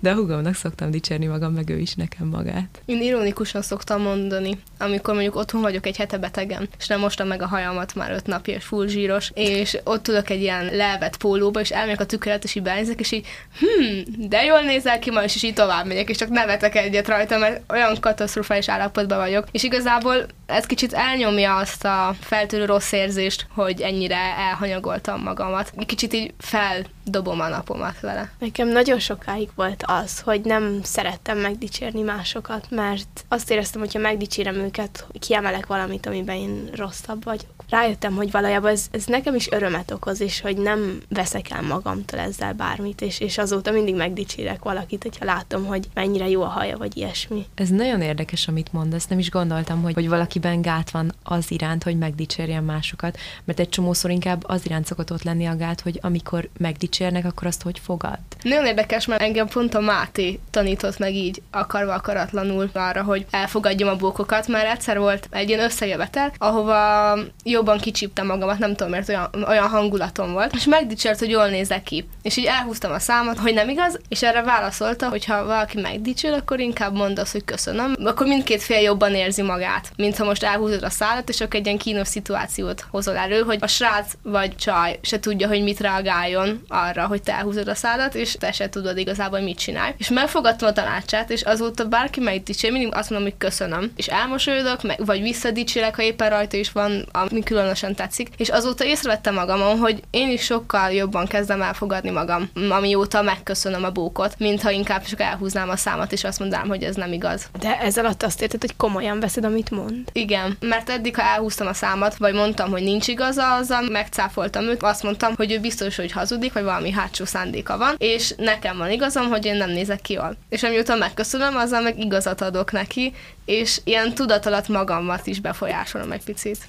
de 0.00 0.10
a 0.10 0.14
hugomnak 0.14 0.54
szoktam 0.54 0.90
dicsérni 0.90 1.26
magam, 1.26 1.52
meg 1.52 1.70
ő 1.70 1.78
is 1.78 1.94
nekem 1.94 2.26
magát. 2.26 2.82
Én 2.84 3.02
ironikusan 3.02 3.62
szoktam 3.62 4.02
mondani, 4.02 4.58
amikor 4.78 5.14
mondjuk 5.14 5.36
otthon 5.36 5.60
vagyok 5.60 5.86
egy 5.86 5.96
hete 5.96 6.18
betegen, 6.18 6.68
és 6.78 6.86
nem 6.86 7.00
mostam 7.00 7.28
meg 7.28 7.42
a 7.42 7.46
hajamat 7.46 7.94
már 7.94 8.10
öt 8.10 8.26
napja, 8.26 8.54
és 8.54 8.64
full 8.64 8.86
zsíros, 8.86 9.30
és 9.34 9.78
ott 9.84 10.02
tudok 10.02 10.30
egy 10.30 10.40
ilyen 10.40 10.64
lelvet 10.64 11.16
pólóba, 11.16 11.60
és 11.60 11.70
elmegyek 11.70 12.00
a 12.00 12.06
tükröt, 12.06 12.44
és 12.44 12.54
így 12.54 12.68
és 12.96 13.12
így, 13.12 13.26
hm, 13.58 14.28
de 14.28 14.44
jól 14.44 14.60
nézel 14.60 14.98
ki 14.98 15.10
ma, 15.10 15.22
és 15.22 15.42
így 15.42 15.54
tovább 15.54 15.86
megyek, 15.86 16.08
és 16.08 16.16
csak 16.16 16.28
nevetek 16.28 16.74
egyet 16.76 17.08
rajta, 17.08 17.38
mert 17.38 17.72
olyan 17.72 17.96
katasztrofális 18.00 18.68
állapotban 18.68 19.18
vagyok. 19.18 19.46
És 19.50 19.62
igazából 19.62 20.26
ez 20.50 20.66
kicsit 20.66 20.92
elnyomja 20.92 21.56
azt 21.56 21.84
a 21.84 22.14
feltűnő 22.20 22.64
rossz 22.64 22.92
érzést, 22.92 23.46
hogy 23.54 23.80
ennyire 23.80 24.16
elhanyagoltam 24.36 25.22
magamat. 25.22 25.72
Kicsit 25.86 26.12
így 26.12 26.34
feldobom 26.38 27.40
a 27.40 27.48
napomat 27.48 28.00
vele. 28.00 28.30
Nekem 28.38 28.68
nagyon 28.68 28.98
sokáig 28.98 29.48
volt 29.54 29.84
az, 29.86 30.20
hogy 30.20 30.40
nem 30.40 30.80
szerettem 30.82 31.38
megdicsérni 31.38 32.02
másokat, 32.02 32.66
mert 32.70 33.24
azt 33.28 33.50
éreztem, 33.50 33.80
hogy 33.80 33.92
ha 33.92 33.98
megdicsérem 33.98 34.54
őket, 34.54 35.06
kiemelek 35.18 35.66
valamit, 35.66 36.06
amiben 36.06 36.36
én 36.36 36.70
rosszabb 36.74 37.24
vagyok. 37.24 37.64
Rájöttem, 37.68 38.14
hogy 38.14 38.30
valójában 38.30 38.70
ez, 38.70 38.86
ez 38.90 39.04
nekem 39.04 39.34
is 39.34 39.50
örömet 39.50 39.90
okoz, 39.90 40.20
és 40.20 40.40
hogy 40.40 40.56
nem 40.56 41.00
veszek 41.08 41.50
el 41.50 41.62
magamtól 41.62 42.18
ezzel 42.18 42.52
bármit, 42.52 43.00
és, 43.00 43.20
és 43.20 43.38
azóta 43.38 43.70
mindig 43.70 43.94
megdicsérek 43.94 44.62
valakit, 44.62 45.02
hogyha 45.02 45.24
látom, 45.24 45.64
hogy 45.64 45.88
mennyire 45.94 46.28
jó 46.28 46.42
a 46.42 46.46
haja, 46.46 46.76
vagy 46.76 46.96
ilyesmi. 46.96 47.46
Ez 47.54 47.68
nagyon 47.68 48.00
érdekes, 48.00 48.48
amit 48.48 48.72
mondasz. 48.72 49.06
Nem 49.06 49.18
is 49.18 49.30
gondoltam, 49.30 49.82
hogy, 49.82 49.94
hogy 49.94 50.08
valakiben 50.40 50.62
gát 50.62 50.90
van 50.90 51.12
az 51.22 51.50
iránt, 51.50 51.82
hogy 51.82 51.98
megdicsérjen 51.98 52.64
másokat, 52.64 53.18
mert 53.44 53.60
egy 53.60 53.68
csomószor 53.68 54.10
inkább 54.10 54.44
az 54.46 54.64
iránt 54.64 54.86
szokott 54.86 55.12
ott 55.12 55.22
lenni 55.22 55.46
a 55.46 55.56
gát, 55.56 55.80
hogy 55.80 55.98
amikor 56.02 56.48
megdicsérnek, 56.58 57.24
akkor 57.24 57.46
azt 57.46 57.62
hogy 57.62 57.78
fogad. 57.78 58.18
Nagyon 58.42 58.66
érdekes, 58.66 59.06
mert 59.06 59.22
engem 59.22 59.48
pont 59.48 59.74
a 59.74 59.80
Máté 59.80 60.38
tanított 60.50 60.98
meg 60.98 61.14
így 61.14 61.42
akarva 61.50 61.94
akaratlanul 61.94 62.70
arra, 62.72 63.02
hogy 63.02 63.26
elfogadjam 63.30 63.88
a 63.88 63.96
bókokat, 63.96 64.48
mert 64.48 64.70
egyszer 64.72 64.98
volt 64.98 65.28
egy 65.30 65.48
ilyen 65.48 65.64
összejövetel, 65.64 66.32
ahova 66.38 67.18
jobban 67.44 67.78
kicsíptem 67.78 68.26
magamat, 68.26 68.58
nem 68.58 68.74
tudom 68.74 68.90
miért 68.90 69.08
olyan, 69.08 69.28
olyan 69.48 69.68
hangulatom 69.68 70.32
volt, 70.32 70.54
és 70.54 70.64
megdicsért, 70.64 71.18
hogy 71.18 71.30
jól 71.30 71.48
nézek 71.48 71.82
ki. 71.82 72.08
És 72.22 72.36
így 72.36 72.44
elhúztam 72.44 72.92
a 72.92 72.98
számot, 72.98 73.38
hogy 73.38 73.54
nem 73.54 73.68
igaz, 73.68 73.98
és 74.08 74.22
erre 74.22 74.42
válaszolta, 74.42 75.08
hogy 75.08 75.24
ha 75.24 75.44
valaki 75.44 75.80
megdicsér, 75.80 76.32
akkor 76.32 76.60
inkább 76.60 76.94
mondd 76.94 77.18
azt, 77.18 77.32
hogy 77.32 77.44
köszönöm. 77.44 77.94
Akkor 78.04 78.26
mindkét 78.26 78.62
fél 78.62 78.80
jobban 78.80 79.14
érzi 79.14 79.42
magát, 79.42 79.90
mint 79.96 80.16
ha 80.16 80.24
most 80.30 80.42
elhúzod 80.42 80.82
a 80.82 80.90
szállat, 80.90 81.28
és 81.28 81.40
akkor 81.40 81.58
egy 81.60 81.66
ilyen 81.66 81.78
kínos 81.78 82.08
szituációt 82.08 82.86
hozol 82.90 83.16
elő, 83.16 83.42
hogy 83.42 83.58
a 83.60 83.66
srác 83.66 84.12
vagy 84.22 84.56
csaj 84.56 84.98
se 85.02 85.20
tudja, 85.20 85.48
hogy 85.48 85.62
mit 85.62 85.80
reagáljon 85.80 86.62
arra, 86.68 87.06
hogy 87.06 87.22
te 87.22 87.32
elhúzod 87.32 87.68
a 87.68 87.74
szállat, 87.74 88.14
és 88.14 88.32
te 88.32 88.52
se 88.52 88.68
tudod 88.68 88.98
igazából, 88.98 89.40
mit 89.40 89.58
csinálj. 89.58 89.92
És 89.98 90.08
megfogadtam 90.08 90.68
a 90.68 90.72
tanácsát, 90.72 91.30
és 91.30 91.42
azóta 91.42 91.84
bárki 91.84 92.20
megdicsér, 92.20 92.72
mindig 92.72 92.94
azt 92.94 93.10
mondom, 93.10 93.28
hogy 93.28 93.38
köszönöm. 93.38 93.92
És 93.96 94.06
elmosolyodok, 94.06 94.82
meg, 94.82 95.04
vagy 95.04 95.22
visszadicsérek, 95.22 95.96
ha 95.96 96.02
éppen 96.02 96.30
rajta 96.30 96.56
is 96.56 96.72
van, 96.72 97.08
ami 97.12 97.42
különösen 97.42 97.94
tetszik. 97.94 98.28
És 98.36 98.48
azóta 98.48 98.84
észrevettem 98.84 99.34
magamon, 99.34 99.78
hogy 99.78 100.02
én 100.10 100.30
is 100.30 100.42
sokkal 100.42 100.90
jobban 100.90 101.26
kezdem 101.26 101.62
elfogadni 101.62 102.10
magam, 102.10 102.50
amióta 102.70 103.22
megköszönöm 103.22 103.84
a 103.84 103.90
bókot, 103.90 104.34
mintha 104.38 104.70
inkább 104.70 105.04
csak 105.04 105.20
elhúznám 105.20 105.68
a 105.68 105.76
számat, 105.76 106.12
és 106.12 106.24
azt 106.24 106.38
mondanám, 106.38 106.68
hogy 106.68 106.82
ez 106.82 106.96
nem 106.96 107.12
igaz. 107.12 107.48
De 107.60 107.80
ez 107.80 107.98
alatt 107.98 108.22
azt 108.22 108.42
érted, 108.42 108.60
hogy 108.60 108.76
komolyan 108.76 109.20
veszed, 109.20 109.44
amit 109.44 109.70
mond? 109.70 110.10
Igen, 110.20 110.56
mert 110.60 110.90
eddig, 110.90 111.16
ha 111.16 111.22
elhúztam 111.22 111.66
a 111.66 111.72
számat, 111.72 112.16
vagy 112.16 112.34
mondtam, 112.34 112.70
hogy 112.70 112.82
nincs 112.82 113.08
igaza, 113.08 113.54
azzal 113.54 113.82
megcáfoltam 113.82 114.64
őt, 114.64 114.82
azt 114.82 115.02
mondtam, 115.02 115.34
hogy 115.36 115.52
ő 115.52 115.60
biztos, 115.60 115.96
hogy 115.96 116.12
hazudik, 116.12 116.52
vagy 116.52 116.62
valami 116.62 116.90
hátsó 116.90 117.24
szándéka 117.24 117.78
van, 117.78 117.94
és 117.98 118.34
nekem 118.36 118.76
van 118.76 118.90
igazam, 118.90 119.28
hogy 119.28 119.44
én 119.44 119.56
nem 119.56 119.70
nézek 119.70 120.00
ki 120.00 120.12
jól. 120.12 120.36
És 120.48 120.62
amiután 120.62 120.98
megköszönöm, 120.98 121.56
azzal 121.56 121.82
meg 121.82 121.98
igazat 121.98 122.40
adok 122.40 122.72
neki, 122.72 123.12
és 123.44 123.80
ilyen 123.84 124.14
tudat 124.14 124.46
alatt 124.46 124.68
magamat 124.68 125.26
is 125.26 125.40
befolyásolom 125.40 126.12
egy 126.12 126.24
picit. 126.24 126.66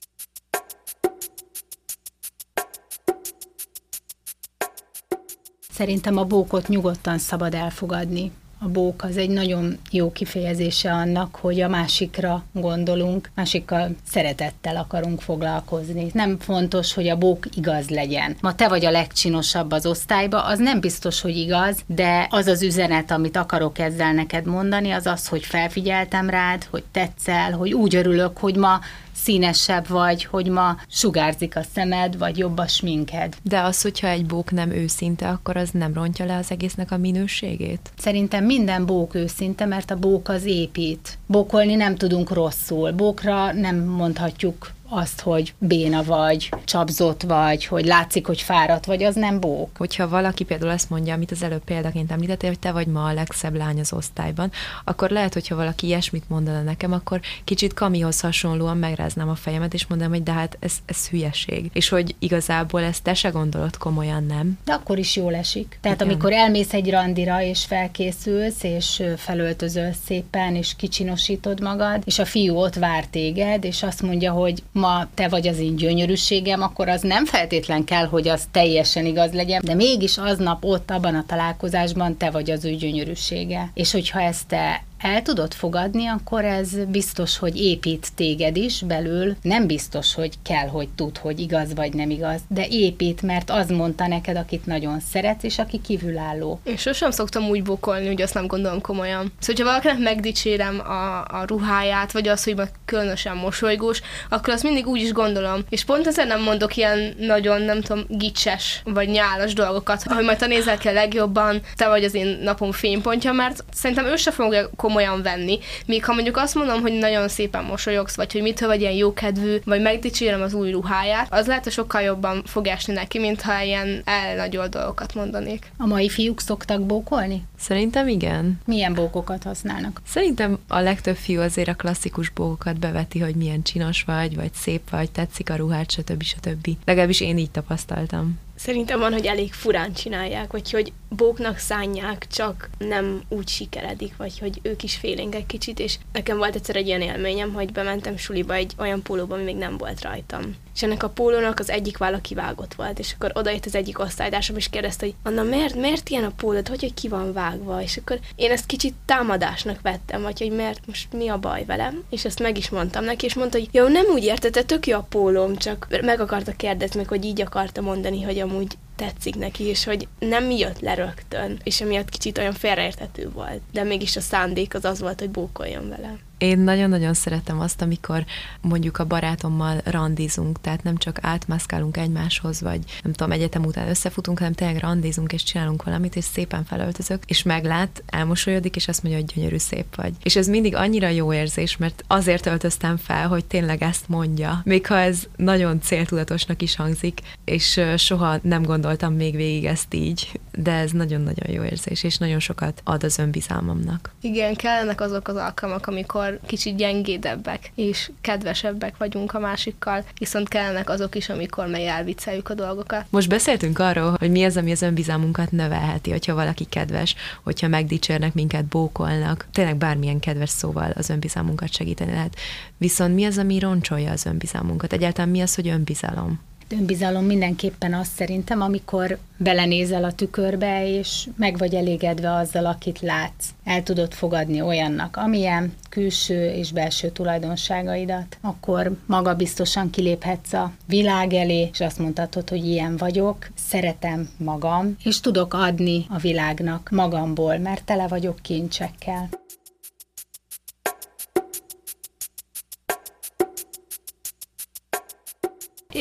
Szerintem 5.72 6.18
a 6.18 6.24
bókot 6.24 6.68
nyugodtan 6.68 7.18
szabad 7.18 7.54
elfogadni. 7.54 8.32
A 8.64 8.68
bók 8.68 9.04
az 9.04 9.18
egy 9.18 9.30
nagyon 9.30 9.78
jó 9.92 10.12
kifejezése 10.12 10.92
annak, 10.92 11.36
hogy 11.36 11.62
a 11.62 11.68
másikra 11.68 12.44
gondolunk, 12.52 13.30
másikkal 13.36 13.90
szeretettel 14.12 14.76
akarunk 14.76 15.22
foglalkozni. 15.22 16.10
Nem 16.14 16.40
fontos, 16.40 16.94
hogy 16.94 17.08
a 17.08 17.18
bók 17.18 17.46
igaz 17.56 17.90
legyen. 17.90 18.36
Ma 18.42 18.56
te 18.56 18.68
vagy 18.68 18.86
a 18.86 18.92
legcsinosabb 18.92 19.72
az 19.72 19.86
osztályba, 19.86 20.44
az 20.44 20.60
nem 20.60 20.80
biztos, 20.80 21.22
hogy 21.22 21.38
igaz, 21.38 21.78
de 21.86 22.28
az 22.30 22.48
az 22.48 22.62
üzenet, 22.62 23.12
amit 23.12 23.38
akarok 23.38 23.80
ezzel 23.80 24.14
neked 24.14 24.46
mondani, 24.46 24.92
az 24.92 25.06
az, 25.06 25.28
hogy 25.28 25.46
felfigyeltem 25.46 26.30
rád, 26.30 26.64
hogy 26.70 26.84
tetszel, 26.92 27.52
hogy 27.52 27.74
úgy 27.74 27.96
örülök, 27.96 28.38
hogy 28.38 28.56
ma 28.56 28.80
színesebb 29.24 29.88
vagy, 29.88 30.24
hogy 30.26 30.48
ma 30.48 30.78
sugárzik 30.88 31.56
a 31.56 31.62
szemed, 31.74 32.18
vagy 32.18 32.38
jobb 32.38 32.58
a 32.58 32.68
sminked. 32.68 33.36
De 33.44 33.60
az, 33.60 33.82
hogyha 33.82 34.08
egy 34.08 34.26
bók 34.26 34.52
nem 34.52 34.72
őszinte, 34.72 35.30
akkor 35.30 35.58
az 35.58 35.70
nem 35.70 35.94
rontja 35.94 36.26
le 36.26 36.36
az 36.36 36.52
egésznek 36.52 36.92
a 36.92 36.98
minőségét? 36.98 37.92
Szerintem 37.98 38.46
minden 38.46 38.86
bók 38.86 39.16
őszinte, 39.16 39.66
mert 39.66 39.92
a 39.92 39.96
bók 39.96 40.30
az 40.30 40.46
épít. 40.46 41.18
Bókolni 41.26 41.76
nem 41.76 41.96
tudunk 41.96 42.34
rosszul. 42.34 42.92
Bókra 42.92 43.54
nem 43.54 43.76
mondhatjuk 43.78 44.72
azt, 44.92 45.22
hogy 45.22 45.54
béna 45.58 46.04
vagy, 46.04 46.50
csapzott 46.66 47.22
vagy, 47.22 47.66
hogy 47.66 47.86
látszik, 47.86 48.28
hogy 48.28 48.42
fáradt 48.42 48.86
vagy, 48.86 49.04
az 49.04 49.16
nem 49.16 49.40
bók. 49.40 49.70
Hogyha 49.78 50.10
valaki 50.10 50.44
például 50.44 50.72
azt 50.72 50.90
mondja, 50.90 51.14
amit 51.14 51.32
az 51.32 51.44
előbb 51.44 51.64
példaként 51.64 52.12
említettél, 52.12 52.50
hogy 52.50 52.60
te 52.60 52.72
vagy 52.72 52.88
ma 52.88 53.06
a 53.06 53.14
legszebb 53.14 53.56
lány 53.56 53.80
az 53.80 53.94
osztályban, 53.94 54.52
akkor 54.84 55.10
lehet, 55.10 55.34
hogyha 55.34 55.56
valaki 55.56 55.88
ilyesmit 55.88 56.30
mondana 56.30 56.62
nekem, 56.62 56.94
akkor 56.94 57.20
kicsit 57.44 57.74
Kamihoz 57.74 58.20
hasonlóan 58.20 58.78
megráznám 58.78 59.30
a 59.30 59.36
fejemet, 59.36 59.74
és 59.74 59.88
mondanám, 59.88 60.14
hogy 60.14 60.24
de 60.24 60.32
hát 60.32 60.58
ez, 60.60 60.74
ez 60.86 61.08
hülyeség. 61.08 61.70
És 61.74 61.90
hogy 61.90 62.16
igazából 62.20 62.82
ezt 62.82 63.04
te 63.04 63.14
se 63.14 63.30
gondolod 63.30 63.78
komolyan, 63.78 64.26
nem? 64.26 64.60
De 64.66 64.74
akkor 64.74 64.98
is 64.98 65.16
jól 65.16 65.36
esik. 65.36 65.78
Tehát 65.82 66.02
Igen. 66.02 66.14
amikor 66.14 66.32
elmész 66.32 66.74
egy 66.74 66.90
randira, 66.90 67.42
és 67.42 67.66
felkészülsz, 67.66 68.64
és 68.64 69.04
felöltözöl 69.18 69.92
szépen, 70.06 70.56
és 70.56 70.76
kicsinosítod 70.76 71.62
magad, 71.62 72.02
és 72.06 72.20
a 72.20 72.26
fiú 72.26 72.56
ott 72.56 72.76
vár 72.76 73.06
téged, 73.06 73.64
és 73.64 73.84
azt 73.84 74.02
mondja, 74.02 74.32
hogy 74.32 74.64
ma 74.82 75.08
te 75.14 75.28
vagy 75.28 75.48
az 75.48 75.60
én 75.60 75.76
gyönyörűségem, 75.76 76.62
akkor 76.62 76.90
az 76.90 77.02
nem 77.02 77.26
feltétlen 77.26 77.84
kell, 77.84 78.06
hogy 78.06 78.28
az 78.28 78.44
teljesen 78.52 79.06
igaz 79.06 79.32
legyen, 79.32 79.62
de 79.66 79.74
mégis 79.74 80.18
aznap 80.18 80.66
ott 80.66 80.92
abban 80.92 81.16
a 81.16 81.26
találkozásban 81.28 82.18
te 82.18 82.30
vagy 82.30 82.52
az 82.52 82.66
ő 82.66 82.72
gyönyörűsége. 82.72 83.72
És 83.74 83.92
hogyha 83.92 84.22
ezt 84.22 84.48
te 84.48 84.84
el 85.02 85.22
tudod 85.22 85.54
fogadni, 85.54 86.08
akkor 86.08 86.46
ez 86.46 86.70
biztos, 86.88 87.38
hogy 87.38 87.58
épít 87.58 88.08
téged 88.16 88.58
is 88.58 88.82
belül. 88.82 89.36
Nem 89.42 89.68
biztos, 89.68 90.14
hogy 90.14 90.34
kell, 90.44 90.68
hogy 90.68 90.90
tud, 90.90 91.18
hogy 91.18 91.40
igaz 91.40 91.74
vagy 91.74 91.94
nem 91.94 92.10
igaz, 92.10 92.42
de 92.48 92.66
épít, 92.70 93.22
mert 93.22 93.50
az 93.50 93.70
mondta 93.70 94.08
neked, 94.08 94.36
akit 94.38 94.66
nagyon 94.66 95.00
szeretsz, 95.00 95.44
és 95.44 95.60
aki 95.60 95.82
kívülálló. 95.82 96.60
Én 96.64 96.78
sosem 96.78 97.12
szoktam 97.12 97.50
úgy 97.50 97.64
bokolni, 97.64 98.08
hogy 98.08 98.22
azt 98.22 98.34
nem 98.34 98.48
gondolom 98.48 98.82
komolyan. 98.82 99.20
Szóval, 99.20 99.34
hogyha 99.46 99.66
valakinek 99.66 99.98
megdicsérem 99.98 100.80
a, 100.80 101.22
a 101.22 101.44
ruháját, 101.48 102.12
vagy 102.12 102.28
az, 102.28 102.44
hogy 102.44 102.56
meg 102.56 102.72
különösen 102.86 103.38
mosolygós, 103.38 104.02
akkor 104.30 104.54
azt 104.54 104.64
mindig 104.64 104.88
úgy 104.88 105.02
is 105.02 105.12
gondolom. 105.12 105.62
És 105.70 105.86
pont 105.86 106.08
ezért 106.08 106.28
nem 106.28 106.42
mondok 106.42 106.76
ilyen 106.76 107.14
nagyon, 107.18 107.62
nem 107.62 107.82
tudom, 107.82 108.06
gicses 108.08 108.82
vagy 108.86 109.10
nyálas 109.10 109.54
dolgokat, 109.54 110.04
hogy 110.04 110.26
majd 110.26 110.38
te 110.38 110.46
nézel 110.46 110.78
ki 110.78 110.88
a 110.88 110.92
legjobban, 110.92 111.62
te 111.76 111.88
vagy 111.88 112.04
az 112.04 112.14
én 112.14 112.40
napom 112.44 112.72
fénypontja, 112.72 113.32
mert 113.32 113.64
szerintem 113.74 114.06
ő 114.06 114.16
se 114.16 114.32
fogja 114.32 114.70
komolyan 114.76 114.91
venni. 115.22 115.60
Míg 115.86 116.06
ha 116.06 116.14
mondjuk 116.14 116.38
azt 116.38 116.56
mondom, 116.56 116.82
hogy 116.82 116.94
nagyon 116.94 117.28
szépen 117.28 117.64
mosolyogsz, 117.64 118.16
vagy 118.16 118.32
hogy 118.32 118.42
mitől 118.42 118.68
vagy 118.68 118.82
ilyen 118.82 118.94
jókedvű, 118.94 119.58
vagy 119.66 119.82
megdicsérem 119.82 120.42
az 120.42 120.54
új 120.54 120.72
ruháját, 120.72 121.28
az 121.34 121.48
lehet, 121.48 121.64
hogy 121.64 121.74
sokkal 121.74 122.02
jobban 122.02 122.44
fog 122.46 122.68
esni 122.68 122.94
neki, 122.94 123.20
mint 123.20 123.42
ha 123.42 123.62
ilyen 123.62 124.02
elnagyolt 124.06 124.70
dolgokat 124.70 125.14
mondanék. 125.14 125.72
A 125.78 125.86
mai 125.86 126.10
fiúk 126.10 126.40
szoktak 126.40 126.86
bókolni? 126.86 127.44
Szerintem 127.60 128.08
igen. 128.08 128.60
Milyen 128.66 128.94
bókokat 128.94 129.44
használnak? 129.44 130.02
Szerintem 130.08 130.60
a 130.68 130.80
legtöbb 130.80 131.16
fiú 131.16 131.42
azért 131.42 131.68
a 131.68 131.76
klasszikus 131.76 132.30
bókokat 132.30 132.80
beveti, 132.80 133.20
hogy 133.20 133.36
milyen 133.36 133.64
csinos 133.64 134.04
vagy, 134.04 134.36
vagy 134.36 134.54
szép 134.54 134.90
vagy, 134.90 135.12
tetszik 135.12 135.50
a 135.50 135.56
ruhát, 135.56 135.92
stb. 135.92 136.24
stb. 136.24 136.68
Legalábbis 136.86 137.22
én 137.22 137.38
így 137.38 137.52
tapasztaltam. 137.52 138.40
Szerintem 138.64 139.00
van, 139.00 139.14
hogy 139.14 139.26
elég 139.26 139.54
furán 139.54 139.94
csinálják, 139.94 140.52
vagy 140.52 140.72
hogy 140.72 140.94
bóknak 141.16 141.58
szánják, 141.58 142.28
csak 142.32 142.70
nem 142.78 143.22
úgy 143.30 143.48
sikeredik, 143.48 144.18
vagy 144.18 144.40
hogy 144.40 144.60
ők 144.62 144.84
is 144.84 144.96
félénk 144.96 145.36
egy 145.36 145.46
kicsit, 145.46 145.80
és 145.80 145.98
nekem 146.12 146.38
volt 146.38 146.56
egyszer 146.56 146.76
egy 146.76 146.88
ilyen 146.88 147.02
élményem, 147.02 147.54
hogy 147.54 147.72
bementem 147.72 148.18
suliba 148.18 148.54
egy 148.54 148.74
olyan 148.78 149.02
pólóba, 149.02 149.36
ami 149.36 149.44
még 149.44 149.56
nem 149.56 149.78
volt 149.78 150.02
rajtam. 150.02 150.56
És 150.76 150.84
ennek 150.84 151.04
a 151.04 151.10
pólónak 151.10 151.60
az 151.60 151.70
egyik 151.70 151.98
válla 151.98 152.22
kivágott 152.22 152.74
volt, 152.74 153.00
és 153.00 153.14
akkor 153.14 153.32
odajött 153.34 153.66
az 153.66 153.76
egyik 153.76 154.00
osztálytársam, 154.00 154.56
és 154.56 154.70
kérdezte, 154.70 155.06
hogy 155.06 155.16
Anna, 155.24 155.44
miért, 155.44 155.76
miért 155.76 156.10
ilyen 156.10 156.24
a 156.24 156.32
pólód, 156.38 156.68
hogy, 156.68 156.82
hogy 156.82 156.94
ki 156.94 157.08
van 157.08 157.34
vágva? 157.34 157.82
És 157.82 157.98
akkor 157.98 158.20
én 158.36 158.52
ezt 158.52 158.66
kicsit 158.66 158.94
támadásnak 159.06 159.82
vettem, 159.82 160.22
vagy 160.22 160.40
hogy 160.40 160.52
miért 160.52 160.82
most 160.86 161.14
mi 161.14 161.28
a 161.28 161.38
baj 161.38 161.66
velem, 161.66 162.04
és 162.10 162.26
ezt 162.26 162.40
meg 162.40 162.58
is 162.58 162.70
mondtam 162.70 163.04
neki, 163.04 163.26
és 163.26 163.34
mondta, 163.34 163.58
hogy 163.58 163.70
jó, 163.72 163.88
nem 163.88 164.06
úgy 164.06 164.24
értette, 164.24 164.64
tök 164.64 164.88
jó 164.88 164.98
a 164.98 165.06
pólóm, 165.10 165.56
csak 165.56 165.88
meg 166.02 166.20
akarta 166.20 166.52
kérdezni, 166.52 167.04
hogy 167.04 167.26
így 167.26 167.42
akarta 167.42 167.82
mondani, 167.82 168.22
hogy 168.22 168.38
amúgy 168.52 168.78
tetszik 168.96 169.36
neki, 169.36 169.64
és 169.64 169.84
hogy 169.84 170.08
nem 170.20 170.52
jött 170.52 170.80
le 170.80 170.94
rögtön, 170.94 171.60
és 171.64 171.82
emiatt 171.82 172.10
kicsit 172.10 172.38
olyan 172.38 172.54
félreértető 172.54 173.30
volt. 173.30 173.62
De 173.72 173.84
mégis 173.84 174.16
a 174.16 174.22
szándék 174.22 174.74
az 174.74 174.86
az 174.86 175.00
volt, 175.00 175.20
hogy 175.20 175.30
bókoljon 175.30 175.90
vele. 175.90 176.18
Én 176.42 176.60
nagyon-nagyon 176.60 177.14
szeretem 177.14 177.60
azt, 177.60 177.82
amikor 177.82 178.26
mondjuk 178.62 178.98
a 178.98 179.06
barátommal 179.06 179.82
randizunk, 179.86 180.62
tehát 180.62 180.84
nem 180.84 180.98
csak 180.98 181.18
átmászkálunk 181.22 181.98
egymáshoz, 181.98 182.62
vagy 182.62 182.80
nem 183.04 183.14
tudom, 183.14 183.32
egyetem 183.32 183.66
után 183.66 183.88
összefutunk, 183.88 184.38
hanem 184.38 184.54
tényleg 184.54 184.78
randizunk, 184.78 185.34
és 185.34 185.44
csinálunk 185.44 185.84
valamit, 185.84 186.16
és 186.16 186.24
szépen 186.24 186.64
felöltözök, 186.64 187.24
és 187.26 187.44
meglát, 187.44 188.04
elmosolyodik, 188.06 188.76
és 188.76 188.88
azt 188.88 189.04
mondja, 189.04 189.22
hogy 189.22 189.32
gyönyörű 189.36 189.58
szép 189.58 189.96
vagy. 189.96 190.14
És 190.24 190.36
ez 190.36 190.48
mindig 190.48 190.76
annyira 190.76 191.08
jó 191.08 191.34
érzés, 191.34 191.78
mert 191.78 192.04
azért 192.08 192.46
öltöztem 192.46 192.98
fel, 192.98 193.28
hogy 193.28 193.46
tényleg 193.46 193.84
ezt 193.84 194.08
mondja. 194.08 194.62
Még 194.64 194.88
ha 194.88 194.98
ez 194.98 195.24
nagyon 195.36 195.82
céltudatosnak 195.82 196.62
is 196.62 196.76
hangzik, 196.76 197.20
és 197.46 197.82
soha 197.96 198.40
nem 198.42 198.64
gondoltam 198.64 199.14
még 199.14 199.36
végig 199.36 199.66
ezt 199.66 199.94
így, 199.94 200.40
de 200.52 200.72
ez 200.72 200.92
nagyon-nagyon 200.92 201.52
jó 201.52 201.64
érzés, 201.64 202.04
és 202.04 202.18
nagyon 202.18 202.40
sokat 202.40 202.82
ad 202.84 203.04
az 203.04 203.18
önbizalmamnak. 203.18 204.12
Igen, 204.22 204.56
kellenek 204.56 205.02
azok 205.02 205.28
az 205.28 205.36
alkalmak, 205.36 205.88
amikor 205.88 206.31
amikor 206.32 206.48
kicsit 206.48 206.76
gyengédebbek 206.76 207.72
és 207.76 208.12
kedvesebbek 208.22 208.98
vagyunk 208.98 209.34
a 209.34 209.40
másikkal, 209.40 210.04
viszont 210.18 210.48
kellenek 210.48 210.90
azok 210.90 211.16
is, 211.16 211.30
amikor 211.30 211.68
meg 211.68 211.82
elvicceljük 211.82 212.50
a 212.50 212.54
dolgokat. 212.54 213.06
Most 213.10 213.30
beszéltünk 213.30 213.80
arról, 213.80 214.16
hogy 214.20 214.32
mi 214.32 214.44
az, 214.44 214.58
ami 214.58 214.72
az 214.72 214.82
önbizalmunkat 214.82 215.52
növelheti, 215.52 216.12
hogyha 216.12 216.34
valaki 216.34 216.66
kedves, 216.66 217.16
hogyha 217.44 217.68
megdicsérnek 217.68 218.34
minket, 218.34 218.66
bókolnak, 218.66 219.48
tényleg 219.52 219.76
bármilyen 219.76 220.20
kedves 220.20 220.50
szóval 220.50 220.92
az 220.92 221.10
önbizalmunkat 221.10 221.74
segíteni 221.74 222.12
lehet. 222.12 222.36
Viszont 222.78 223.16
mi 223.16 223.26
az, 223.26 223.38
ami 223.38 223.60
roncsolja 223.60 224.12
az 224.12 224.26
önbizalmunkat? 224.26 224.94
Egyáltalán 224.94 225.30
mi 225.30 225.42
az, 225.42 225.56
hogy 225.56 225.68
önbizalom? 225.68 226.40
Önbizalom 226.72 227.26
mindenképpen 227.26 227.94
azt 227.94 228.12
szerintem, 228.12 228.62
amikor 228.62 229.18
belenézel 229.38 230.04
a 230.04 230.12
tükörbe, 230.12 230.98
és 230.98 231.30
meg 231.36 231.58
vagy 231.58 231.74
elégedve 231.74 232.34
azzal, 232.34 232.66
akit 232.66 233.02
látsz. 233.02 233.46
El 233.64 233.84
tudod 233.84 234.14
fogadni 234.14 234.62
olyannak, 234.62 235.18
amilyen 235.18 235.74
külső 235.90 236.46
és 236.46 236.72
belső 236.72 237.10
tulajdonságaidat, 237.10 238.38
akkor 238.42 238.96
maga 239.06 239.36
biztosan 239.36 239.90
kiléphetsz 239.90 240.54
a 240.54 240.72
világ 240.86 241.34
elé, 241.34 241.70
és 241.72 241.80
azt 241.80 242.00
mondhatod, 242.00 242.50
hogy 242.50 242.68
ilyen 242.68 242.98
vagyok, 242.98 243.48
szeretem 243.68 244.30
magam, 244.38 244.96
és 245.04 245.20
tudok 245.20 245.54
adni 245.54 246.06
a 246.10 246.18
világnak 246.18 246.90
magamból, 246.92 247.58
mert 247.58 247.84
tele 247.84 248.08
vagyok 248.08 248.40
kincsekkel. 248.42 249.30